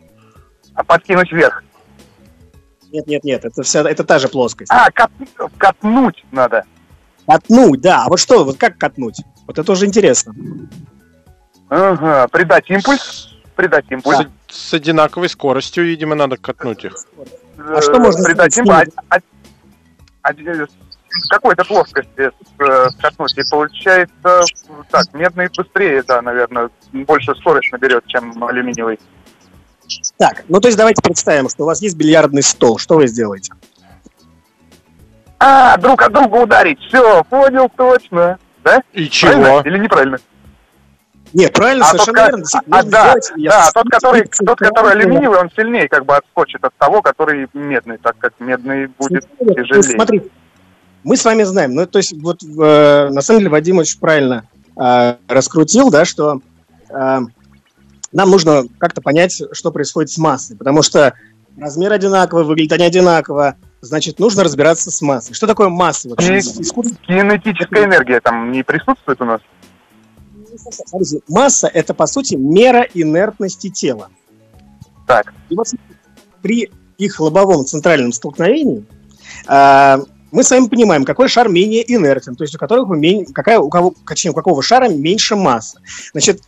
А 0.74 0.84
подкинуть 0.84 1.32
вверх. 1.32 1.64
Нет, 2.92 3.06
нет, 3.06 3.24
нет, 3.24 3.44
это 3.46 3.62
вся, 3.62 3.80
это 3.88 4.04
та 4.04 4.18
же 4.18 4.28
плоскость. 4.28 4.70
А, 4.70 4.90
кат- 4.90 5.10
катнуть 5.56 6.22
надо. 6.32 6.64
Катнуть, 7.26 7.80
да. 7.80 8.04
А 8.04 8.08
вот 8.10 8.20
что, 8.20 8.44
вот 8.44 8.58
как 8.58 8.76
катнуть? 8.76 9.22
Вот 9.46 9.58
это 9.58 9.72
уже 9.72 9.86
интересно. 9.86 10.34
Ага, 11.70 12.28
придать 12.28 12.70
импульс. 12.70 13.34
Придать 13.56 13.84
импульс. 13.90 14.18
С, 14.48 14.56
с 14.56 14.74
одинаковой 14.74 15.28
скоростью, 15.28 15.84
видимо, 15.84 16.14
надо 16.14 16.36
катнуть 16.36 16.84
их. 16.84 16.94
А 17.58 17.82
что 17.82 17.98
можно 17.98 18.24
придать 18.24 18.56
импульс? 18.56 18.88
С 21.10 21.28
какой-то 21.28 21.64
плоскости 21.64 22.30
э, 22.58 22.90
скатнуть. 22.90 23.36
И 23.36 23.42
получается, 23.50 24.42
так, 24.90 25.12
медный 25.14 25.48
быстрее, 25.56 26.02
да, 26.06 26.20
наверное, 26.22 26.70
больше 26.92 27.34
скорость 27.36 27.72
наберет, 27.72 28.06
чем 28.06 28.42
алюминиевый. 28.44 29.00
Так, 30.18 30.44
ну 30.48 30.60
то 30.60 30.68
есть 30.68 30.76
давайте 30.76 31.02
представим, 31.02 31.48
что 31.48 31.64
у 31.64 31.66
вас 31.66 31.80
есть 31.80 31.96
бильярдный 31.96 32.42
стол. 32.42 32.78
Что 32.78 32.96
вы 32.96 33.06
сделаете? 33.06 33.54
А, 35.38 35.76
друг 35.78 36.02
от 36.02 36.12
друга 36.12 36.36
ударить. 36.36 36.80
Все, 36.80 37.24
понял 37.24 37.70
точно. 37.74 38.38
Да? 38.64 38.82
И 38.92 39.08
Правильно 39.08 39.46
чего? 39.46 39.60
или 39.62 39.78
неправильно? 39.78 40.18
Нет, 41.32 41.52
правильно, 41.52 41.84
А 41.84 41.88
совершенно 41.88 42.18
тот, 42.18 42.26
верно. 42.26 42.36
ка- 42.36 42.42
Действительно, 42.42 42.76
а, 42.76 42.82
можно 42.82 42.90
да, 42.90 43.14
я 43.36 43.50
да, 43.50 43.70
тот, 43.72 43.90
который, 43.90 44.22
тот, 44.46 44.58
который 44.58 44.92
алюминиевый, 44.92 45.38
он 45.38 45.50
сильнее 45.54 45.88
как 45.88 46.06
бы 46.06 46.16
отскочит 46.16 46.64
от 46.64 46.74
того, 46.76 47.02
который 47.02 47.48
медный, 47.52 47.98
так 47.98 48.16
как 48.18 48.32
медный 48.38 48.86
будет 48.86 49.26
есть, 49.40 49.54
тяжелее. 49.56 49.82
Смотрите, 49.82 50.28
мы 51.04 51.16
с 51.16 51.24
вами 51.24 51.42
знаем, 51.42 51.74
ну, 51.74 51.86
то 51.86 51.98
есть, 51.98 52.14
вот, 52.20 52.42
э, 52.42 53.08
на 53.10 53.20
самом 53.20 53.40
деле, 53.40 53.50
Вадим 53.50 53.78
очень 53.78 54.00
правильно 54.00 54.44
э, 54.80 55.16
раскрутил, 55.28 55.90
да, 55.90 56.04
что 56.04 56.40
э, 56.90 57.18
нам 58.12 58.30
нужно 58.30 58.64
как-то 58.78 59.00
понять, 59.00 59.42
что 59.52 59.70
происходит 59.70 60.10
с 60.10 60.18
массой, 60.18 60.56
потому 60.56 60.82
что 60.82 61.14
размер 61.58 61.92
одинаковый, 61.92 62.44
выглядит 62.44 62.72
они 62.72 62.84
одинаково, 62.84 63.56
значит, 63.80 64.18
нужно 64.18 64.44
разбираться 64.44 64.90
с 64.90 65.00
массой. 65.02 65.34
Что 65.34 65.46
такое 65.46 65.68
масса 65.68 66.08
вообще? 66.08 66.40
Кинетическая 66.40 67.84
энергия 67.84 68.20
там 68.20 68.50
не 68.50 68.62
присутствует 68.62 69.20
у 69.20 69.24
нас? 69.24 69.40
Смотрите, 70.58 71.20
масса– 71.28 71.68
это, 71.72 71.94
по 71.94 72.06
сути, 72.06 72.34
мера 72.34 72.86
инертности 72.94 73.70
тела. 73.70 74.08
Так. 75.06 75.32
И 75.48 75.54
вот 75.54 75.66
при 76.42 76.70
их 76.98 77.20
лобовом 77.20 77.64
центральном 77.64 78.12
столкновении 78.12 78.84
а, 79.46 80.00
мы 80.30 80.42
с 80.42 80.50
вами 80.50 80.68
понимаем, 80.68 81.04
какой 81.04 81.28
шар 81.28 81.48
менее 81.48 81.82
инертен, 81.90 82.36
то 82.36 82.44
есть 82.44 82.54
у 82.54 82.58
которого 82.58 82.94
мен- 82.94 83.26
какая, 83.32 83.58
у 83.58 83.68
кого, 83.70 83.94
точнее, 84.06 84.32
у 84.32 84.34
какого 84.34 84.62
шара 84.62 84.88
меньше 84.88 85.36
массы. 85.36 85.78
Значит, 86.12 86.42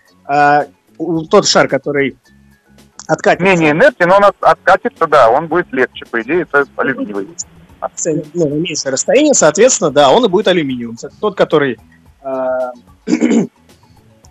у- 0.98 1.24
тот 1.26 1.46
шар, 1.46 1.68
который 1.68 2.16
откатится, 3.06 3.44
Менее 3.44 3.70
инертен, 3.72 4.08
но 4.08 4.16
он 4.16 4.24
от- 4.24 4.36
откатится, 4.42 5.06
да, 5.06 5.30
он 5.30 5.48
будет 5.48 5.72
легче, 5.72 6.04
по 6.06 6.20
идее, 6.20 6.42
это 6.42 6.64
алюминиевый. 6.76 7.28
ну, 8.34 8.48
на 8.48 8.54
меньшее 8.54 8.92
расстояние, 8.92 9.34
соответственно, 9.34 9.90
да, 9.90 10.10
он 10.10 10.24
и 10.24 10.28
будет 10.28 10.48
алюминиевым. 10.48 10.96
Тот, 11.20 11.36
который... 11.36 11.78
а, 12.22 12.72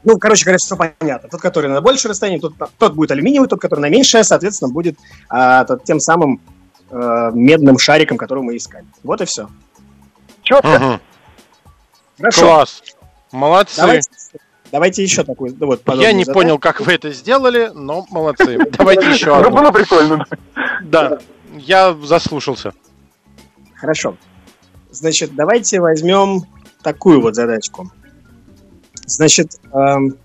ну, 0.03 0.17
короче 0.17 0.45
говоря, 0.45 0.57
все 0.57 0.75
понятно. 0.75 1.29
Тот, 1.29 1.41
который 1.41 1.69
на 1.69 1.81
большее 1.81 2.09
расстояние, 2.12 2.39
тот, 2.41 2.53
тот 2.77 2.93
будет 2.93 3.12
алюминиевый, 3.12 3.47
тот, 3.49 3.59
который 3.62 3.79
на 3.81 3.89
меньшее, 3.89 4.23
соответственно, 4.23 4.71
будет 4.71 4.97
а, 5.29 5.65
тот- 5.65 5.83
тем 5.83 5.99
самым 5.99 6.39
а, 6.91 7.31
медным 7.31 7.77
шариком, 7.77 8.17
который 8.17 8.43
мы 8.43 8.55
искали. 8.57 8.85
Вот 9.03 9.21
и 9.21 9.25
все. 9.25 9.49
Четко. 10.43 10.79
Мгм. 10.79 11.01
Хорошо. 12.17 12.41
Класс. 12.41 12.83
Молодцы. 13.31 13.77
Давайте, 13.77 14.09
давайте 14.71 15.03
еще 15.03 15.23
такой. 15.23 15.55
ну, 15.57 15.67
вот, 15.67 15.81
Я 15.95 16.12
не 16.13 16.23
задачу. 16.23 16.33
понял, 16.39 16.59
как 16.59 16.79
вы 16.81 16.93
это 16.93 17.12
сделали, 17.12 17.71
но 17.73 18.05
молодцы. 18.09 18.57
Давайте 18.77 19.09
еще 19.12 19.27
Ну, 19.27 19.35
одну. 19.47 19.57
было 19.57 19.71
прикольно. 19.71 20.25
Да, 20.83 21.19
я 21.57 21.93
заслушался. 22.03 22.73
Хорошо. 23.75 24.15
Значит, 24.91 25.35
давайте 25.35 25.79
возьмем 25.79 26.41
такую 26.81 27.21
вот 27.21 27.35
задачку. 27.35 27.91
Значит, 29.09 29.59
эм, 29.73 30.17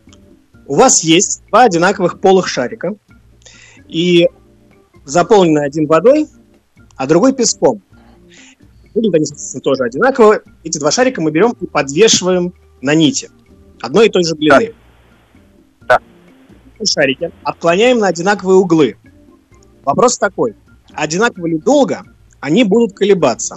у 0.66 0.74
вас 0.74 1.02
есть 1.02 1.42
два 1.48 1.64
одинаковых 1.64 2.20
полых 2.20 2.48
шарика, 2.48 2.94
и 3.88 4.28
заполнены 5.04 5.60
один 5.60 5.86
водой, 5.86 6.28
а 6.96 7.06
другой 7.06 7.32
песком. 7.32 7.82
Выглядят 8.94 9.14
они, 9.14 9.24
соответственно, 9.24 9.60
тоже 9.62 9.84
одинаково. 9.84 10.42
Эти 10.62 10.78
два 10.78 10.90
шарика 10.90 11.20
мы 11.20 11.30
берем 11.30 11.54
и 11.60 11.66
подвешиваем 11.66 12.54
на 12.80 12.94
нити 12.94 13.30
одной 13.80 14.06
и 14.06 14.10
той 14.10 14.24
же 14.24 14.34
длины. 14.34 14.74
Да. 15.88 15.98
Шарики 16.84 17.30
отклоняем 17.42 17.98
на 17.98 18.08
одинаковые 18.08 18.56
углы. 18.56 18.96
Вопрос 19.84 20.18
такой. 20.18 20.54
Одинаково 20.92 21.46
ли 21.46 21.58
долго 21.58 22.02
они 22.40 22.64
будут 22.64 22.94
колебаться? 22.94 23.56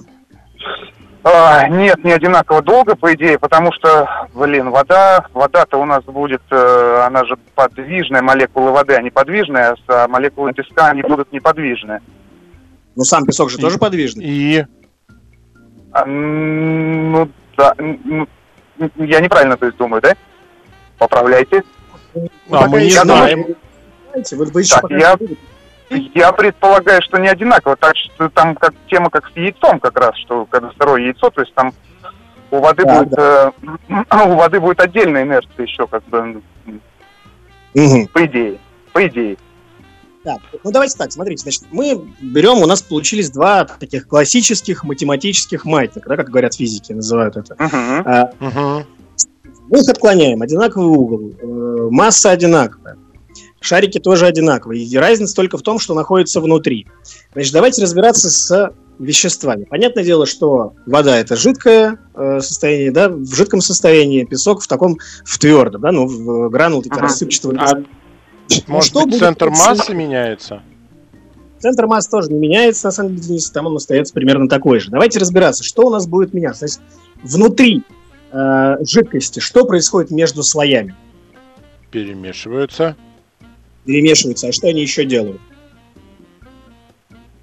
А, 1.29 1.67
нет, 1.67 2.03
не 2.05 2.11
одинаково 2.13 2.61
долго, 2.61 2.95
по 2.95 3.13
идее, 3.13 3.37
потому 3.37 3.73
что, 3.73 4.07
блин, 4.33 4.69
вода, 4.69 5.25
вода-то 5.33 5.77
у 5.77 5.85
нас 5.85 6.03
будет, 6.05 6.41
э, 6.51 7.03
она 7.05 7.25
же 7.25 7.35
подвижная, 7.53 8.21
молекулы 8.21 8.71
воды, 8.71 8.95
они 8.95 9.09
подвижные, 9.09 9.75
а 9.87 10.07
молекулы 10.07 10.53
песка, 10.53 10.87
они 10.87 11.01
будут 11.01 11.31
неподвижные. 11.33 11.99
Ну, 12.95 13.03
сам 13.03 13.25
песок 13.25 13.49
же 13.49 13.57
И- 13.57 13.61
тоже 13.61 13.77
подвижный. 13.77 14.23
И 14.25 14.65
А, 15.91 16.05
ну, 16.05 17.29
да, 17.57 17.73
м, 17.77 18.27
я 18.97 19.19
неправильно, 19.19 19.57
то 19.57 19.65
есть, 19.65 19.77
думаю, 19.77 20.01
да? 20.01 20.13
Поправляйте. 20.97 21.63
Ну, 22.13 22.27
А 22.51 22.57
пока 22.57 22.67
мы 22.69 22.79
не 22.81 22.85
еще 22.87 23.01
знаем. 23.01 23.45
знаете, 24.11 24.35
Вы, 24.35 24.45
вы 24.45 24.61
еще 24.61 24.75
Так, 24.75 24.91
я- 24.91 25.13
не 25.19 25.27
видите. 25.27 25.41
Я 25.89 26.31
предполагаю, 26.33 27.01
что 27.01 27.17
не 27.17 27.29
одинаково, 27.29 27.75
так 27.77 27.95
что 27.95 28.29
там 28.29 28.55
как 28.55 28.73
тема 28.89 29.09
как 29.09 29.29
с 29.31 29.35
яйцом 29.37 29.79
как 29.79 29.97
раз, 29.99 30.15
что 30.17 30.45
когда 30.45 30.71
сырое 30.77 31.01
яйцо, 31.03 31.29
то 31.29 31.41
есть 31.41 31.53
там 31.53 31.73
у 32.51 32.59
воды 32.59 32.83
Да, 32.83 33.03
будет 33.03 33.17
э, 33.17 33.51
у 34.27 34.35
воды 34.35 34.59
будет 34.59 34.79
отдельная 34.81 35.23
инерция 35.23 35.65
еще, 35.65 35.87
как 35.87 36.03
бы, 36.05 36.41
Мгм. 37.73 38.07
по 38.07 38.25
идее. 38.25 38.59
По 38.91 39.05
идее. 39.07 39.37
Так, 40.23 40.39
ну 40.63 40.71
давайте 40.71 40.97
так, 40.97 41.11
смотрите, 41.11 41.43
значит, 41.43 41.63
мы 41.71 42.01
берем, 42.19 42.57
у 42.57 42.65
нас 42.65 42.81
получились 42.81 43.29
два 43.29 43.63
таких 43.63 44.07
классических 44.09 44.83
математических 44.83 45.63
маятника, 45.63 46.09
да, 46.09 46.17
как 46.17 46.29
говорят 46.29 46.55
физики, 46.55 46.91
называют 46.91 47.37
это. 47.37 47.55
Мгм. 47.57 48.03
А, 48.05 48.31
Мгм. 48.39 48.85
мы 49.69 49.79
их 49.79 49.89
отклоняем, 49.89 50.41
одинаковый 50.41 50.87
угол, 50.87 51.31
э, 51.41 51.87
масса 51.91 52.31
одинаковая, 52.31 52.97
шарики 53.67 53.99
тоже 53.99 54.25
одинаковые, 54.25 54.83
и 54.83 54.97
разница 54.97 55.35
только 55.35 55.57
в 55.57 55.61
том, 55.61 55.77
что 55.79 55.93
находится 55.93 56.41
внутри. 56.41 56.87
Значит, 57.33 57.53
давайте 57.53 57.83
разбираться 57.83 58.29
с 58.29 58.71
веществами. 58.97 59.65
Понятное 59.65 60.03
дело, 60.03 60.25
что 60.25 60.73
вода 60.85 61.17
это 61.17 61.35
жидкое 61.35 61.99
э, 62.15 62.39
состояние, 62.39 62.91
да, 62.91 63.09
в 63.09 63.33
жидком 63.35 63.61
состоянии, 63.61 64.23
песок 64.23 64.61
в 64.63 64.67
таком, 64.67 64.97
в 65.23 65.37
твердом, 65.37 65.81
да, 65.81 65.91
ну, 65.91 66.07
в 66.07 66.49
гранул, 66.49 66.81
такие 66.81 66.95
Ага. 66.97 67.03
рассыпчатого 67.07 67.53
А 67.59 67.75
Ну, 67.75 67.85
Может 68.67 68.89
что 68.89 69.01
быть, 69.01 69.09
будет 69.11 69.19
центр 69.19 69.47
происходить? 69.47 69.79
массы 69.79 69.93
меняется? 69.93 70.61
Центр 71.59 71.85
масс 71.87 72.07
тоже 72.07 72.31
не 72.31 72.39
меняется, 72.39 72.87
на 72.87 72.91
самом 72.91 73.15
деле, 73.15 73.27
Денис, 73.27 73.49
там 73.51 73.65
он 73.67 73.75
остается 73.75 74.13
примерно 74.13 74.47
такой 74.47 74.79
же. 74.79 74.89
Давайте 74.89 75.19
разбираться, 75.19 75.63
что 75.63 75.87
у 75.87 75.89
нас 75.89 76.07
будет 76.07 76.33
меняться. 76.33 76.61
То 76.61 76.65
есть 76.65 76.79
внутри 77.23 77.83
э, 78.31 78.75
жидкости, 78.87 79.39
что 79.39 79.65
происходит 79.65 80.09
между 80.11 80.43
слоями? 80.43 80.95
Перемешиваются. 81.91 82.95
Перемешиваются, 83.87 84.49
а 84.49 84.51
что 84.51 84.67
они 84.67 84.81
еще 84.81 85.05
делают? 85.05 85.41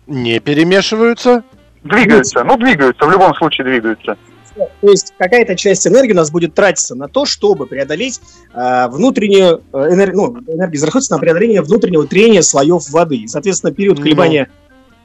Не 0.06 0.38
перемешиваются. 0.40 1.42
Двигаются, 1.82 2.44
ну 2.44 2.56
двигаются, 2.58 3.06
в 3.06 3.10
любом 3.10 3.34
случае 3.34 3.64
двигаются. 3.66 4.16
То 4.54 4.90
есть 4.90 5.14
какая-то 5.18 5.56
часть 5.56 5.86
энергии 5.86 6.12
у 6.12 6.16
нас 6.16 6.30
будет 6.30 6.54
тратиться 6.54 6.94
на 6.94 7.08
то, 7.08 7.24
чтобы 7.24 7.66
преодолеть 7.66 8.20
э, 8.52 8.88
внутреннюю 8.88 9.62
э, 9.72 9.78
энергию, 9.90 10.16
ну, 10.46 10.54
энергия 10.54 10.76
израсходуется 10.76 11.14
на 11.14 11.18
преодоление 11.18 11.62
внутреннего 11.62 12.06
трения 12.06 12.42
слоев 12.42 12.88
воды. 12.90 13.16
И, 13.16 13.26
соответственно, 13.26 13.72
период 13.72 13.98
Ну. 13.98 14.04
колебания 14.04 14.50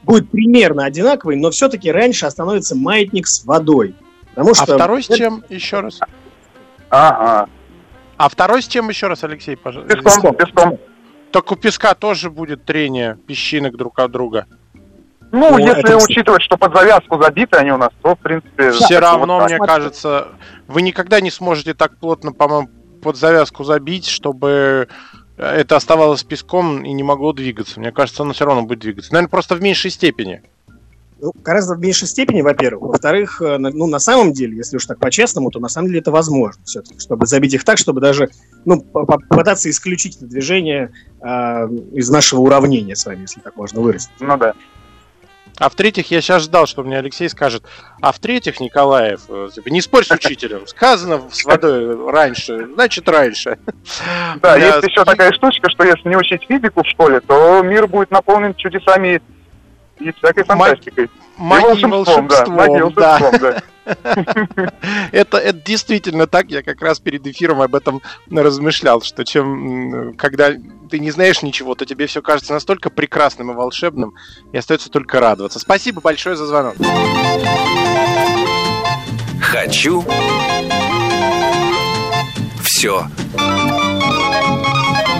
будет 0.04 0.30
примерно 0.30 0.84
одинаковый, 0.84 1.36
но 1.36 1.50
все-таки 1.50 1.90
раньше 1.90 2.26
остановится 2.26 2.76
маятник 2.76 3.26
с 3.26 3.44
водой. 3.44 3.94
Потому 4.34 4.50
А 4.50 4.54
что 4.54 4.74
второй 4.74 5.02
с 5.02 5.08
чем 5.08 5.42
еще 5.48 5.80
раз? 5.80 5.98
Ага. 6.90 7.48
А 8.18 8.28
второй 8.28 8.62
с 8.62 8.68
чем 8.68 8.88
еще 8.90 9.08
раз, 9.08 9.24
Алексей, 9.24 9.56
пожалуйста? 9.56 9.96
Песком, 9.96 10.34
песком. 10.36 10.78
Так 11.32 11.52
у 11.52 11.56
песка 11.56 11.94
тоже 11.94 12.30
будет 12.30 12.64
трение 12.64 13.16
песчинок 13.26 13.76
друг 13.76 13.98
от 13.98 14.10
друга. 14.10 14.46
Ну, 15.32 15.50
Ну, 15.50 15.58
если 15.58 15.94
это- 15.94 15.96
учитывать, 15.96 16.42
что 16.42 16.56
под 16.56 16.74
завязку 16.74 17.22
забиты 17.22 17.56
они 17.56 17.70
у 17.70 17.76
нас, 17.76 17.90
то, 18.02 18.16
в 18.16 18.18
принципе... 18.18 18.72
Все 18.72 18.94
вот 18.94 19.00
равно, 19.00 19.38
так. 19.38 19.48
мне 19.48 19.58
кажется, 19.58 20.28
вы 20.66 20.82
никогда 20.82 21.20
не 21.20 21.30
сможете 21.30 21.72
так 21.74 21.96
плотно, 21.98 22.32
по-моему, 22.32 22.68
под 23.00 23.16
завязку 23.16 23.62
забить, 23.62 24.06
чтобы 24.06 24.88
это 25.36 25.76
оставалось 25.76 26.24
песком 26.24 26.84
и 26.84 26.92
не 26.92 27.02
могло 27.02 27.32
двигаться. 27.32 27.78
Мне 27.78 27.92
кажется, 27.92 28.24
оно 28.24 28.32
все 28.32 28.44
равно 28.44 28.62
будет 28.62 28.80
двигаться. 28.80 29.12
Наверное, 29.12 29.30
просто 29.30 29.54
в 29.54 29.62
меньшей 29.62 29.90
степени. 29.90 30.42
Ну, 31.22 31.32
гораздо 31.42 31.74
в 31.74 31.80
меньшей 31.80 32.08
степени, 32.08 32.40
во-первых. 32.40 32.90
Во-вторых, 32.92 33.42
э, 33.42 33.58
ну, 33.58 33.86
на 33.86 33.98
самом 33.98 34.32
деле, 34.32 34.56
если 34.56 34.76
уж 34.76 34.86
так 34.86 34.98
по-честному, 34.98 35.50
то 35.50 35.60
на 35.60 35.68
самом 35.68 35.88
деле 35.88 36.00
это 36.00 36.10
возможно 36.10 36.62
все-таки, 36.64 36.98
чтобы 36.98 37.26
забить 37.26 37.54
их 37.54 37.64
так, 37.64 37.78
чтобы 37.78 38.00
даже, 38.00 38.30
ну, 38.64 38.80
по- 38.80 39.04
по- 39.04 39.18
попытаться 39.18 39.68
исключить 39.68 40.16
это 40.16 40.26
движение 40.26 40.92
э, 41.20 41.26
из 41.92 42.08
нашего 42.10 42.40
уравнения 42.40 42.96
с 42.96 43.04
вами, 43.04 43.22
если 43.22 43.40
так 43.40 43.56
можно 43.56 43.80
выразить. 43.80 44.10
Ну 44.20 44.36
да. 44.38 44.54
А 45.58 45.68
в-третьих, 45.68 46.10
я 46.10 46.22
сейчас 46.22 46.44
ждал, 46.44 46.66
что 46.66 46.82
мне 46.82 46.96
Алексей 46.98 47.28
скажет. 47.28 47.64
А 48.00 48.12
в-третьих, 48.12 48.60
Николаев, 48.60 49.20
э, 49.28 49.48
типа, 49.54 49.68
не 49.68 49.82
спорь 49.82 50.04
с 50.06 50.10
учителем. 50.10 50.66
Сказано 50.66 51.20
с 51.30 51.44
водой 51.44 52.10
раньше, 52.10 52.66
значит 52.72 53.06
раньше. 53.10 53.58
Да, 54.40 54.56
есть 54.56 54.82
еще 54.88 55.04
такая 55.04 55.32
штучка, 55.32 55.68
что 55.68 55.84
если 55.84 56.08
не 56.08 56.16
учить 56.16 56.46
физику 56.48 56.82
в 56.82 56.86
школе, 56.86 57.20
то 57.20 57.60
мир 57.62 57.86
будет 57.88 58.10
наполнен 58.10 58.54
чудесами 58.54 59.20
и 60.00 60.12
всякой 60.12 60.44
фантастикой. 60.44 61.04
И 61.04 61.10
Магией 61.36 61.86
волшебством, 61.86 62.28
да. 62.28 62.46
Магией 62.46 62.82
волшебством, 62.82 62.94
да. 62.94 63.18
волшебством, 63.18 63.40
да. 63.40 63.62
Это, 65.12 65.38
это 65.38 65.58
действительно 65.64 66.26
так. 66.26 66.50
Я 66.50 66.62
как 66.62 66.80
раз 66.80 67.00
перед 67.00 67.26
эфиром 67.26 67.60
об 67.60 67.74
этом 67.74 68.02
размышлял, 68.30 69.02
что 69.02 69.24
чем, 69.24 70.14
когда 70.16 70.52
ты 70.90 70.98
не 70.98 71.10
знаешь 71.10 71.42
ничего, 71.42 71.74
то 71.74 71.86
тебе 71.86 72.06
все 72.06 72.22
кажется 72.22 72.52
настолько 72.52 72.90
прекрасным 72.90 73.50
и 73.50 73.54
волшебным, 73.54 74.14
и 74.52 74.58
остается 74.58 74.90
только 74.90 75.18
радоваться. 75.18 75.58
Спасибо 75.58 76.00
большое 76.00 76.36
за 76.36 76.46
звонок. 76.46 76.76
Хочу 79.40 80.04
все 82.62 83.06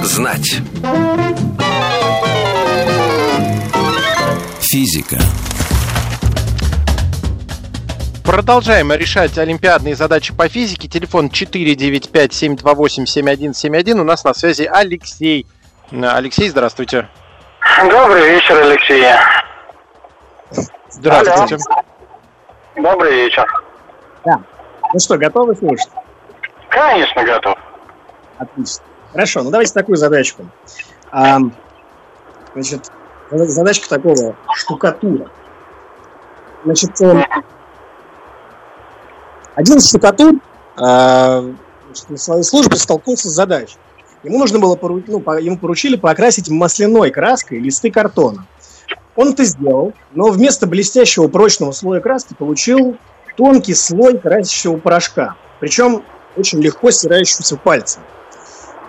знать. 0.03 0.61
Физика. 4.73 5.17
Продолжаем 8.25 8.93
решать 8.93 9.37
олимпиадные 9.37 9.97
задачи 9.97 10.33
по 10.33 10.49
физике. 10.49 10.87
Телефон 10.87 11.27
495-728-7171. 11.27 14.01
У 14.01 14.05
нас 14.05 14.23
на 14.23 14.33
связи 14.33 14.71
Алексей. 14.73 15.45
Алексей, 15.91 16.49
здравствуйте. 16.49 17.09
Добрый 17.81 18.31
вечер, 18.31 18.63
Алексей. 18.63 19.05
Здравствуйте. 20.89 21.59
Добрый 22.77 23.25
вечер. 23.25 23.45
Ну 24.25 25.01
что, 25.01 25.19
готовы 25.19 25.57
слушать? 25.57 25.91
Конечно, 26.69 27.25
готов. 27.25 27.59
Отлично. 28.39 28.85
Хорошо, 29.11 29.43
ну 29.43 29.51
давайте 29.51 29.73
такую 29.73 29.97
задачку. 29.97 30.47
Ам, 31.11 31.53
значит, 32.55 32.89
задачка 33.31 33.89
такого 33.89 34.37
штукатура. 34.55 35.31
Значит, 36.65 37.01
э, 37.01 37.25
один 39.55 39.81
штукатур 39.81 40.35
значит, 40.77 42.11
на 42.11 42.17
своей 42.17 42.43
службе 42.43 42.77
столкнулся 42.77 43.29
с 43.29 43.35
задачей. 43.35 43.77
Ему 44.23 44.39
нужно 44.39 44.59
было 44.59 44.79
ну, 44.81 45.23
ему 45.39 45.57
поручили 45.57 45.97
покрасить 45.97 46.51
масляной 46.51 47.11
краской 47.11 47.59
листы 47.59 47.91
картона. 47.91 48.47
Он 49.17 49.33
это 49.33 49.45
сделал, 49.45 49.93
но 50.13 50.29
вместо 50.29 50.67
блестящего 50.67 51.29
прочного 51.29 51.73
слоя 51.73 52.01
краски 52.01 52.35
получил 52.35 52.97
тонкий 53.37 53.75
слой 53.75 54.19
красящего 54.19 54.77
порошка. 54.77 55.37
Причем 55.59 56.05
очень 56.37 56.61
легко 56.61 56.91
стирающегося 56.91 57.57
пальцем. 57.57 58.03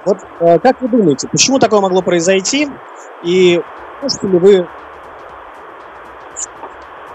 Вот 0.05 0.17
э, 0.39 0.59
как 0.59 0.81
вы 0.81 0.89
думаете, 0.89 1.27
почему 1.27 1.59
такое 1.59 1.79
могло 1.79 2.01
произойти? 2.01 2.69
И 3.23 3.61
можете 4.01 4.27
ли 4.27 4.39
вы... 4.39 4.67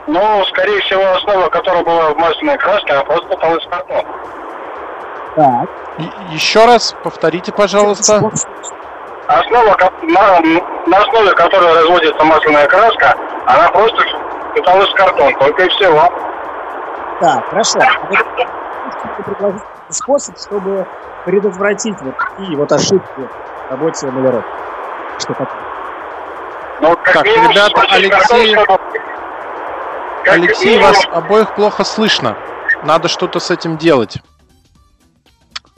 Ну, 0.06 0.44
скорее 0.46 0.80
всего, 0.82 1.02
основа, 1.14 1.48
которая 1.48 1.82
была 1.84 2.10
в 2.14 2.16
масляной 2.16 2.56
краске, 2.58 2.92
она 2.92 3.04
просто 3.04 3.26
попала 3.28 3.56
из 3.56 3.66
картона. 3.68 4.08
Так. 5.34 5.68
И- 5.98 6.34
Еще 6.34 6.64
раз 6.64 6.94
повторите, 7.02 7.52
пожалуйста. 7.52 8.20
Основа, 9.26 9.76
на, 10.02 10.40
на 10.86 10.98
основе 10.98 11.32
которой 11.32 11.74
разводится 11.74 12.24
масляная 12.24 12.68
краска, 12.68 13.14
она 13.46 13.68
просто 13.72 14.02
питалась 14.54 14.88
в 14.88 14.94
картон, 14.94 15.34
только 15.40 15.64
и 15.64 15.68
всего. 15.70 16.08
Так, 17.20 17.48
хорошо. 17.48 17.80
Предложить 19.24 19.62
способ, 19.90 20.36
чтобы 20.38 20.86
предотвратить 21.24 22.00
вот 22.02 22.14
такие 22.16 22.56
вот 22.56 22.70
ошибки 22.70 23.08
в 23.16 23.70
работе 23.70 24.06
маляров? 24.12 24.44
Что 25.18 25.34
такое? 25.34 25.65
Ну, 26.80 26.94
как 26.96 27.12
Так, 27.14 27.24
минимум, 27.26 27.50
ребята, 27.50 27.70
смочить 27.80 27.92
Алексей- 27.94 28.52
чтобы- 28.54 28.66
как 30.24 30.34
Алексей, 30.34 30.66
минимум, 30.66 30.88
вас 30.92 31.04
обоих 31.12 31.54
плохо 31.54 31.84
слышно. 31.84 32.36
Надо 32.82 33.08
что-то 33.08 33.40
с 33.40 33.50
этим 33.50 33.76
делать. 33.78 34.18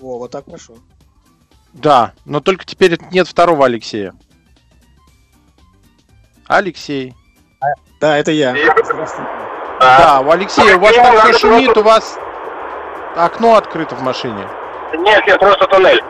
О, 0.01 0.19
вот 0.19 0.31
так 0.31 0.45
хорошо. 0.47 0.75
Да, 1.73 2.13
но 2.25 2.41
только 2.41 2.65
теперь 2.65 2.99
нет 3.13 3.29
второго 3.29 3.67
Алексея. 3.67 4.15
Алексей. 6.47 7.15
Да, 8.01 8.17
это 8.17 8.31
я. 8.31 8.55
Да, 9.81 10.21
у 10.21 10.31
Алексея, 10.31 10.77
у 10.77 10.81
вас 10.81 10.97
надо 10.97 11.21
все 11.21 11.39
шумит, 11.39 11.73
просто- 11.75 11.81
у 11.81 11.83
вас 11.85 12.19
окно 13.17 13.57
открыто 13.57 13.95
в 13.95 14.03
машине. 14.03 14.47
Нет, 14.95 15.27
нет, 15.27 15.39
просто 15.39 15.67
туннель. 15.67 16.03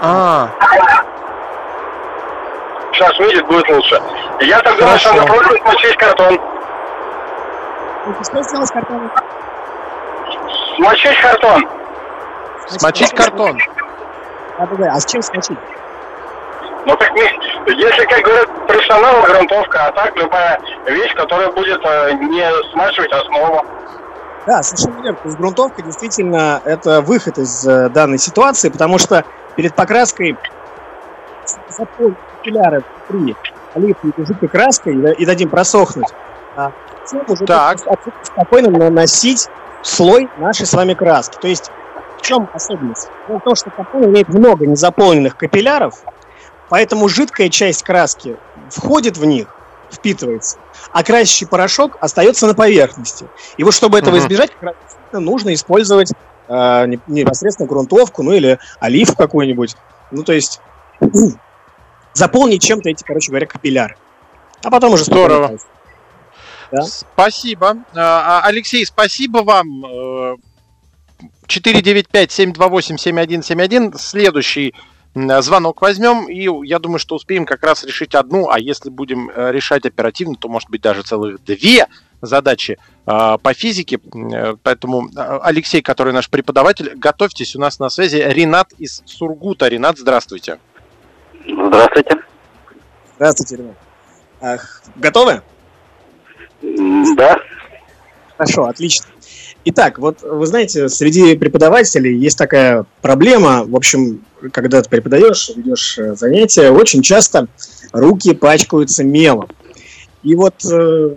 А, 0.00 0.50
Сейчас 2.96 3.18
видит, 3.18 3.46
будет 3.46 3.68
лучше. 3.68 4.00
Я 4.40 4.58
так 4.60 4.78
думаю, 4.78 4.98
что 4.98 5.12
надо 5.12 5.26
просто 5.26 5.54
смочить 5.58 5.96
картон. 5.96 6.40
Что 8.22 8.42
сделать 8.42 8.68
с 8.68 8.72
картоном? 8.72 9.12
Смочить 10.76 11.20
картон. 11.20 11.68
смочить 12.68 13.12
картон. 13.12 13.58
А, 14.58 14.66
да, 14.66 14.76
да. 14.76 14.92
а 14.94 15.00
с 15.00 15.04
чем 15.04 15.20
смочить? 15.20 15.58
Ну, 16.86 16.96
так 16.96 17.12
не- 17.12 17.74
если, 17.74 18.06
как 18.06 18.22
говорят 18.22 18.66
профессионалы, 18.66 19.26
грунтовка, 19.26 19.86
а 19.88 19.92
так 19.92 20.16
любая 20.16 20.58
вещь, 20.86 21.14
которая 21.14 21.50
будет 21.50 21.84
э, 21.84 22.12
не 22.12 22.48
смачивать 22.72 23.12
основу. 23.12 23.62
Да, 24.46 24.62
совершенно 24.62 25.02
верно. 25.02 25.18
То 25.18 25.28
есть 25.28 25.38
грунтовка 25.38 25.82
действительно 25.82 26.62
это 26.64 27.02
выход 27.02 27.36
из 27.36 27.66
э, 27.66 27.90
данной 27.90 28.18
ситуации, 28.18 28.70
потому 28.70 28.96
что 28.98 29.24
перед 29.56 29.74
покраской 29.74 30.38
капилляры 32.46 32.82
внутри 33.08 33.36
оливковой 33.74 34.26
жидкой 34.26 34.48
краской 34.48 34.94
и, 34.94 35.00
да- 35.00 35.12
и 35.12 35.26
дадим 35.26 35.50
просохнуть. 35.50 36.06
А 36.56 36.70
затем 37.04 37.24
уже 37.28 37.44
Так. 37.44 37.78
спокойно 38.22 38.70
наносить 38.70 39.48
слой 39.82 40.28
нашей 40.38 40.66
с 40.66 40.72
вами 40.72 40.94
краски. 40.94 41.36
То 41.40 41.48
есть 41.48 41.70
в 42.16 42.22
чем 42.22 42.48
особенность? 42.52 43.08
В 43.28 43.40
том, 43.40 43.54
что 43.54 43.70
картон 43.70 44.06
имеет 44.06 44.28
много 44.28 44.66
незаполненных 44.66 45.36
капилляров, 45.36 45.94
поэтому 46.68 47.08
жидкая 47.08 47.48
часть 47.50 47.82
краски 47.82 48.36
входит 48.70 49.16
в 49.16 49.24
них, 49.24 49.48
впитывается, 49.92 50.58
а 50.92 51.04
красящий 51.04 51.46
порошок 51.46 51.96
остается 52.00 52.46
на 52.46 52.54
поверхности. 52.54 53.26
И 53.56 53.62
вот 53.64 53.74
чтобы 53.74 53.98
этого 53.98 54.18
избежать, 54.18 54.50
нужно 55.12 55.54
использовать 55.54 56.12
э, 56.48 56.86
не- 56.86 57.00
непосредственно 57.06 57.68
грунтовку, 57.68 58.22
ну 58.22 58.32
или 58.32 58.58
олив 58.80 59.14
какой-нибудь. 59.16 59.76
Ну, 60.10 60.22
то 60.24 60.32
есть 60.32 60.60
заполнить 62.16 62.62
чем-то 62.62 62.88
эти, 62.88 63.04
короче 63.04 63.30
говоря, 63.30 63.46
капилляры. 63.46 63.96
А 64.62 64.70
потом 64.70 64.94
уже 64.94 65.04
Здорово. 65.04 65.58
Да. 66.72 66.82
Спасибо. 66.82 67.84
А, 67.94 68.40
а, 68.40 68.46
Алексей, 68.46 68.84
спасибо 68.84 69.38
вам. 69.38 69.84
Э, 69.84 70.34
495-728-7171. 71.46 73.96
Следующий 73.98 74.74
м, 75.14 75.40
звонок 75.42 75.80
возьмем, 75.80 76.28
и 76.28 76.48
я 76.66 76.80
думаю, 76.80 76.98
что 76.98 77.14
успеем 77.14 77.46
как 77.46 77.62
раз 77.62 77.84
решить 77.84 78.16
одну, 78.16 78.50
а 78.50 78.58
если 78.58 78.90
будем 78.90 79.30
э, 79.30 79.52
решать 79.52 79.86
оперативно, 79.86 80.34
то 80.34 80.48
может 80.48 80.68
быть 80.68 80.80
даже 80.80 81.02
целых 81.02 81.44
две 81.44 81.86
задачи 82.20 82.78
э, 83.06 83.38
по 83.40 83.54
физике. 83.54 84.00
Э, 84.32 84.56
Поэтому 84.60 85.08
э, 85.08 85.38
Алексей, 85.42 85.82
который 85.82 86.12
наш 86.12 86.28
преподаватель, 86.28 86.94
готовьтесь, 86.96 87.54
у 87.54 87.60
нас 87.60 87.78
на 87.78 87.90
связи 87.90 88.16
Ренат 88.16 88.72
из 88.78 89.02
Сургута. 89.04 89.68
Ренат, 89.68 89.98
здравствуйте. 89.98 90.58
Здравствуйте. 91.46 92.16
Здравствуйте, 93.16 93.56
Ренат. 93.56 93.76
Ах, 94.40 94.82
готовы? 94.96 95.42
Да. 97.16 97.38
Хорошо, 98.36 98.64
отлично. 98.64 99.06
Итак, 99.64 99.98
вот 99.98 100.22
вы 100.22 100.46
знаете, 100.46 100.88
среди 100.88 101.36
преподавателей 101.36 102.16
есть 102.16 102.36
такая 102.36 102.84
проблема. 103.00 103.64
В 103.64 103.74
общем, 103.74 104.24
когда 104.52 104.82
ты 104.82 104.88
преподаешь, 104.88 105.50
ведешь 105.56 105.98
э, 105.98 106.14
занятия, 106.14 106.70
очень 106.70 107.02
часто 107.02 107.48
руки 107.92 108.34
пачкаются 108.34 109.02
мелом. 109.02 109.48
И 110.22 110.34
вот 110.34 110.54
э, 110.70 111.16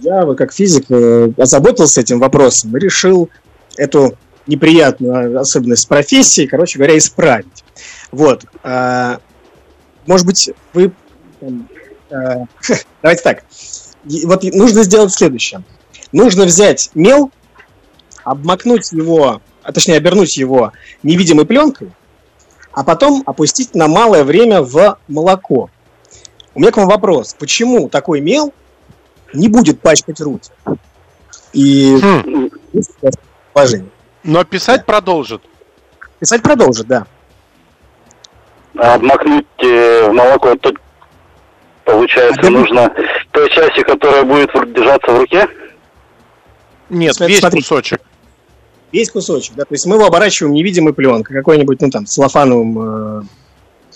я, 0.00 0.34
как 0.34 0.52
физик, 0.52 0.86
э, 0.90 1.30
озаботился 1.36 2.00
этим 2.00 2.18
вопросом 2.18 2.76
и 2.76 2.80
решил 2.80 3.30
эту 3.76 4.16
неприятную 4.46 5.38
особенность 5.38 5.88
профессии, 5.88 6.46
короче 6.46 6.78
говоря, 6.78 6.98
исправить. 6.98 7.64
Вот. 8.10 8.44
а, 8.62 9.20
может 10.06 10.26
быть, 10.26 10.50
вы... 10.72 10.92
там, 11.40 11.68
э, 12.10 12.44
давайте 13.02 13.22
так. 13.22 13.44
Вот 14.24 14.42
нужно 14.44 14.82
сделать 14.82 15.12
следующее. 15.12 15.62
Нужно 16.12 16.44
взять 16.44 16.90
мел, 16.94 17.30
обмакнуть 18.22 18.92
его, 18.92 19.40
а 19.62 19.72
точнее 19.72 19.96
обернуть 19.96 20.36
его 20.36 20.72
невидимой 21.02 21.46
пленкой, 21.46 21.90
а 22.72 22.84
потом 22.84 23.22
опустить 23.26 23.74
на 23.74 23.88
малое 23.88 24.24
время 24.24 24.62
в 24.62 24.98
молоко. 25.08 25.70
У 26.54 26.60
меня 26.60 26.70
к 26.70 26.76
вам 26.76 26.88
вопрос. 26.88 27.34
Почему 27.38 27.88
такой 27.88 28.20
мел 28.20 28.52
не 29.32 29.48
будет 29.48 29.80
пачкать 29.80 30.20
руки? 30.20 30.50
И 31.52 31.96
Хм, 32.00 32.50
положение. 33.52 33.88
но 34.22 34.44
писать 34.44 34.84
продолжит. 34.86 35.42
Писать 36.18 36.42
продолжит, 36.42 36.86
да. 36.86 37.06
А 38.76 38.94
обмакнуть 38.94 39.46
э, 39.62 40.08
в 40.08 40.12
молоко, 40.12 40.54
то 40.56 40.72
получается 41.84 42.46
А 42.46 42.50
нужно 42.50 42.92
той 43.30 43.48
части, 43.50 43.82
которая 43.82 44.24
будет 44.24 44.50
держаться 44.72 45.12
в 45.12 45.18
руке. 45.18 45.48
Нет, 46.88 47.14
Смотри- 47.14 47.32
весь 47.34 47.40
смотри. 47.40 47.60
кусочек. 47.60 48.00
Весь 48.92 49.10
кусочек, 49.10 49.54
да. 49.56 49.64
То 49.64 49.74
есть 49.74 49.86
мы 49.86 49.96
его 49.96 50.06
оборачиваем 50.06 50.54
невидимой 50.54 50.92
пленкой, 50.92 51.36
какой-нибудь, 51.36 51.80
ну 51.80 51.90
там, 51.90 52.06
целлофановым, 52.06 53.20
э, 53.20 53.22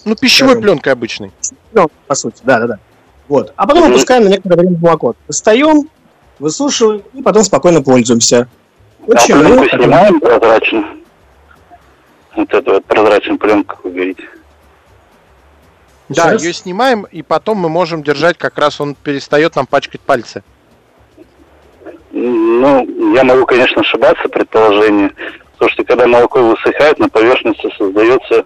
Ну, 0.05 0.15
пищевой 0.17 0.53
Скажем. 0.53 0.63
пленкой 0.63 0.93
обычной. 0.93 1.33
ну, 1.73 1.89
по 2.07 2.15
сути, 2.15 2.41
да, 2.45 2.61
да, 2.61 2.67
да. 2.67 2.79
Вот. 3.29 3.53
А 3.57 3.67
потом 3.67 3.91
опускаем 3.91 4.25
на 4.25 4.29
некоторое 4.29 4.57
время 4.57 4.77
в 4.77 4.81
молоко. 4.83 5.15
Достаем, 5.27 5.89
высушиваем 6.39 7.03
и 7.15 7.23
потом 7.23 7.43
спокойно 7.43 7.83
пользуемся. 7.83 8.49
А 9.07 9.11
Очень 9.11 9.35
пленку 9.35 9.53
много. 9.53 9.69
снимаем 9.71 10.21
прозрачно. 10.21 10.85
Вот 12.37 12.55
эту 12.55 12.73
вот 12.75 12.85
прозрачную 12.87 13.39
пленку, 13.39 13.75
как 13.77 13.85
вы 13.85 13.91
говорите. 13.91 14.23
Да, 16.09 16.31
Сейчас? 16.31 16.43
ее 16.43 16.53
снимаем, 16.55 17.07
и 17.11 17.23
потом 17.23 17.59
мы 17.59 17.69
можем 17.69 18.03
держать, 18.03 18.39
как 18.39 18.57
раз 18.59 18.81
он 18.81 18.95
перестает 18.95 19.57
нам 19.57 19.67
пачкать 19.67 20.01
пальцы. 20.01 20.43
Ну, 22.13 23.15
я 23.15 23.25
могу, 23.25 23.45
конечно, 23.45 23.83
ошибаться, 23.83 24.29
предположение. 24.29 25.13
Потому 25.53 25.71
что 25.71 25.85
когда 25.85 26.07
молоко 26.07 26.41
высыхает, 26.41 26.99
на 26.99 27.09
поверхности 27.09 27.69
создается 27.77 28.45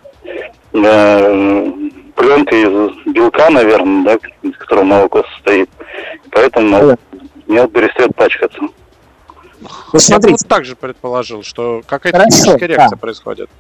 э, 0.73 1.73
пленка 2.17 2.57
из 2.57 3.15
белка, 3.15 3.51
наверное, 3.51 4.05
да, 4.05 4.29
из 4.49 4.57
которого 4.57 4.85
молоко 4.85 5.25
состоит. 5.35 5.71
Поэтому 6.31 6.97
мел 7.47 7.69
перестает 7.69 8.15
пачкаться. 8.17 8.61
Ну, 8.61 8.71
Я 9.61 9.71
бы 9.93 10.01
смотрите, 10.01 10.39
вот 10.41 10.49
так 10.49 10.65
же 10.65 10.75
предположил, 10.75 11.43
что 11.43 11.83
какая-то 11.87 12.19
химическая 12.25 12.69
реакция 12.69 12.97
да. 12.97 12.97
происходит. 12.97 13.51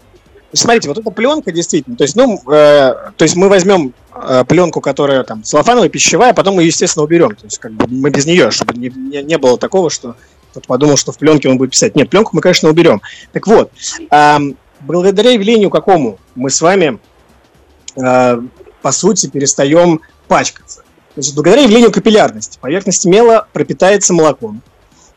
Смотрите, 0.55 0.89
вот 0.89 0.99
эта 0.99 1.11
пленка 1.11 1.51
действительно, 1.51 1.97
то 1.97 2.05
есть, 2.05 2.15
ну, 2.15 2.39
э, 2.53 2.95
то 3.17 3.23
есть 3.23 3.37
мы 3.37 3.49
возьмем 3.49 3.95
э, 4.15 4.45
пленку, 4.47 4.81
которая 4.81 5.25
там 5.25 5.43
целлофановая, 5.43 5.89
пищевая, 5.89 6.35
потом 6.35 6.57
мы 6.57 6.65
естественно, 6.65 7.05
уберем. 7.05 7.35
То 7.35 7.45
есть, 7.45 7.59
как 7.59 7.73
бы 7.73 7.87
мы 7.89 8.11
без 8.11 8.27
нее, 8.27 8.51
чтобы 8.51 8.75
не, 8.75 8.91
не, 8.91 9.23
не 9.23 9.39
было 9.39 9.57
такого, 9.57 9.89
что 9.89 10.15
кто-то 10.51 10.67
подумал, 10.67 10.97
что 10.99 11.13
в 11.13 11.19
пленке 11.19 11.49
он 11.49 11.57
будет 11.57 11.71
писать. 11.71 11.97
Нет, 11.97 12.11
пленку 12.11 12.31
мы, 12.35 12.43
конечно, 12.43 12.69
уберем. 12.69 13.01
Так 13.33 13.47
вот, 13.47 13.71
эм, 14.11 14.57
благодаря 14.81 15.31
явлению 15.31 15.71
какому 15.71 16.19
мы 16.35 16.51
с 16.51 16.61
вами, 16.61 16.99
э, 17.97 18.43
по 18.83 18.93
сути, 18.93 19.29
перестаем 19.29 20.03
пачкаться. 20.29 20.83
Значит, 21.15 21.35
благодаря 21.35 21.63
явлению 21.63 21.91
капиллярности 21.91 22.59
поверхность 22.61 23.07
мела 23.07 23.47
пропитается 23.53 24.13
молоком. 24.13 24.63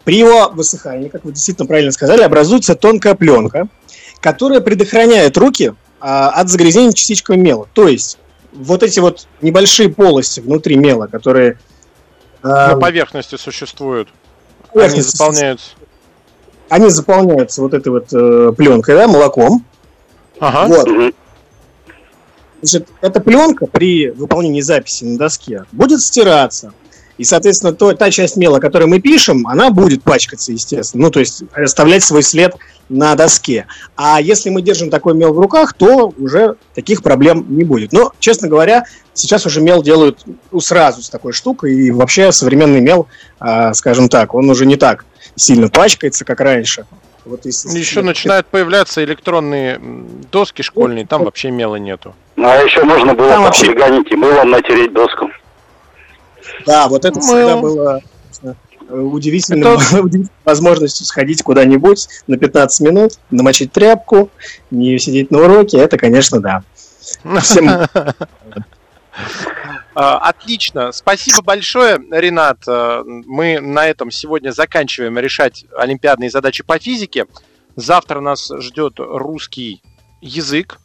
При 0.05 0.17
его 0.17 0.49
высыхании, 0.49 1.09
как 1.09 1.25
вы 1.25 1.31
действительно 1.31 1.67
правильно 1.67 1.91
сказали, 1.91 2.21
образуется 2.21 2.75
тонкая 2.75 3.15
пленка, 3.15 3.67
которая 4.25 4.59
предохраняет 4.59 5.37
руки 5.37 5.75
а, 5.99 6.29
от 6.29 6.49
загрязнения 6.49 6.93
частичками 6.93 7.37
мела. 7.37 7.67
То 7.73 7.87
есть 7.87 8.17
вот 8.53 8.81
эти 8.81 8.99
вот 8.99 9.27
небольшие 9.39 9.89
полости 9.89 10.39
внутри 10.39 10.77
мела, 10.77 11.05
которые 11.05 11.59
а, 12.41 12.71
На 12.73 12.79
поверхности 12.79 13.35
существуют. 13.35 14.07
Они 14.63 14.81
поверхности, 14.81 15.15
заполняются. 15.15 15.67
они 16.69 16.89
заполняются 16.89 17.61
вот 17.61 17.75
этой 17.75 17.89
вот 17.89 18.11
э, 18.13 18.51
пленкой, 18.57 18.95
да, 18.95 19.07
молоком. 19.07 19.63
Ага. 20.39 20.73
Вот. 20.73 21.13
Значит, 22.63 22.89
эта 23.01 23.21
пленка 23.21 23.67
при 23.67 24.09
выполнении 24.09 24.61
записи 24.61 25.03
на 25.03 25.19
доске 25.19 25.65
будет 25.71 26.01
стираться. 26.01 26.73
И, 27.19 27.23
соответственно, 27.23 27.73
то, 27.73 27.93
та 27.93 28.09
часть 28.09 28.37
мела, 28.37 28.57
которую 28.57 28.89
мы 28.89 28.99
пишем, 28.99 29.45
она 29.45 29.69
будет 29.69 30.01
пачкаться, 30.01 30.51
естественно. 30.51 31.03
Ну, 31.03 31.11
то 31.11 31.19
есть 31.19 31.43
оставлять 31.53 32.03
свой 32.03 32.23
след 32.23 32.55
на 32.89 33.15
доске. 33.15 33.65
А 33.95 34.21
если 34.21 34.49
мы 34.49 34.61
держим 34.61 34.89
такой 34.89 35.15
мел 35.15 35.33
в 35.33 35.39
руках, 35.39 35.73
то 35.73 36.13
уже 36.17 36.55
таких 36.73 37.01
проблем 37.01 37.45
не 37.49 37.63
будет. 37.63 37.93
Но, 37.93 38.11
честно 38.19 38.47
говоря, 38.47 38.85
сейчас 39.13 39.45
уже 39.45 39.61
мел 39.61 39.81
делают 39.81 40.23
ну, 40.51 40.59
сразу 40.59 41.01
с 41.01 41.09
такой 41.09 41.33
штукой. 41.33 41.73
И 41.75 41.91
вообще 41.91 42.31
современный 42.31 42.81
мел, 42.81 43.07
а, 43.39 43.73
скажем 43.73 44.09
так, 44.09 44.33
он 44.33 44.49
уже 44.49 44.65
не 44.65 44.75
так 44.75 45.05
сильно 45.35 45.69
пачкается, 45.69 46.25
как 46.25 46.39
раньше. 46.39 46.85
Вот 47.25 47.45
если- 47.45 47.75
Еще 47.77 48.03
начинают 48.03 48.45
появляться 48.45 49.03
электронные 49.03 49.81
доски 50.31 50.61
школьные, 50.61 51.07
там 51.07 51.23
вообще 51.23 51.49
мела 51.49 51.77
нету. 51.77 52.13
Ну, 52.35 52.47
а 52.47 52.55
еще 52.57 52.83
можно 52.83 53.15
было 53.15 53.29
Там 53.29 53.43
вообще- 53.43 53.73
и 53.73 54.15
мылом 54.15 54.51
натереть 54.51 54.93
доску. 54.93 55.29
Да, 56.67 56.87
вот 56.87 57.03
это 57.05 57.17
Мыл. 57.19 57.27
всегда 57.27 57.57
было 57.57 58.01
удивительным, 58.89 59.75
удивительной 60.03 60.29
возможностью 60.43 61.05
сходить 61.05 61.43
куда-нибудь 61.43 62.07
на 62.27 62.37
15 62.37 62.87
минут, 62.87 63.13
намочить 63.31 63.71
тряпку, 63.71 64.29
не 64.71 64.97
сидеть 64.99 65.31
на 65.31 65.39
уроке. 65.39 65.77
Это, 65.77 65.97
конечно, 65.97 66.39
да. 66.39 66.63
Всем 67.41 67.69
А, 69.97 70.17
Отлично. 70.17 70.91
Спасибо 70.91 71.41
большое, 71.41 71.99
Ренат. 72.11 72.57
А, 72.67 73.01
Мы 73.05 73.61
на 73.61 73.87
этом 73.87 74.11
сегодня 74.11 74.51
заканчиваем 74.51 75.17
решать 75.17 75.65
олимпиадные 75.75 76.29
задачи 76.29 76.63
по 76.63 76.77
физике. 76.79 77.27
Завтра 77.77 78.19
нас 78.19 78.51
ждет 78.59 78.95
русский 78.97 79.81
язык. 80.19 80.79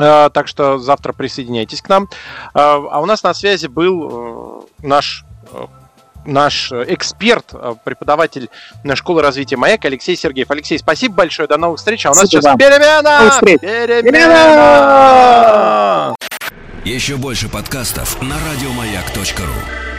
А, 0.00 0.28
Так 0.30 0.48
что 0.48 0.78
завтра 0.78 1.12
присоединяйтесь 1.12 1.80
к 1.80 1.88
нам. 1.88 2.08
А 2.52 2.76
а 2.90 3.00
у 3.00 3.06
нас 3.06 3.22
на 3.22 3.32
связи 3.32 3.68
был 3.68 4.64
э, 4.82 4.86
наш 4.86 5.24
э, 5.52 5.66
наш 6.28 6.70
эксперт, 6.72 7.46
э, 7.52 7.74
преподаватель 7.82 8.50
на 8.84 8.94
школы 8.96 9.22
развития 9.22 9.56
МАЭК 9.56 9.86
Алексей 9.86 10.16
Сергеев. 10.16 10.50
Алексей, 10.50 10.78
спасибо 10.78 11.14
большое, 11.14 11.48
до 11.48 11.56
новых 11.56 11.78
встреч. 11.78 12.06
А 12.06 12.10
у 12.10 12.12
нас 12.12 12.18
Спасибо 12.18 12.42
сейчас 12.42 12.50
вам. 12.50 12.58
перемена! 12.58 13.30
Встреч. 13.30 13.60
Перемена! 13.60 14.54
Еще 16.84 17.16
больше 17.16 17.48
подкастов 17.48 18.22
на 18.22 18.36
радиомаяк.ру. 18.50 19.97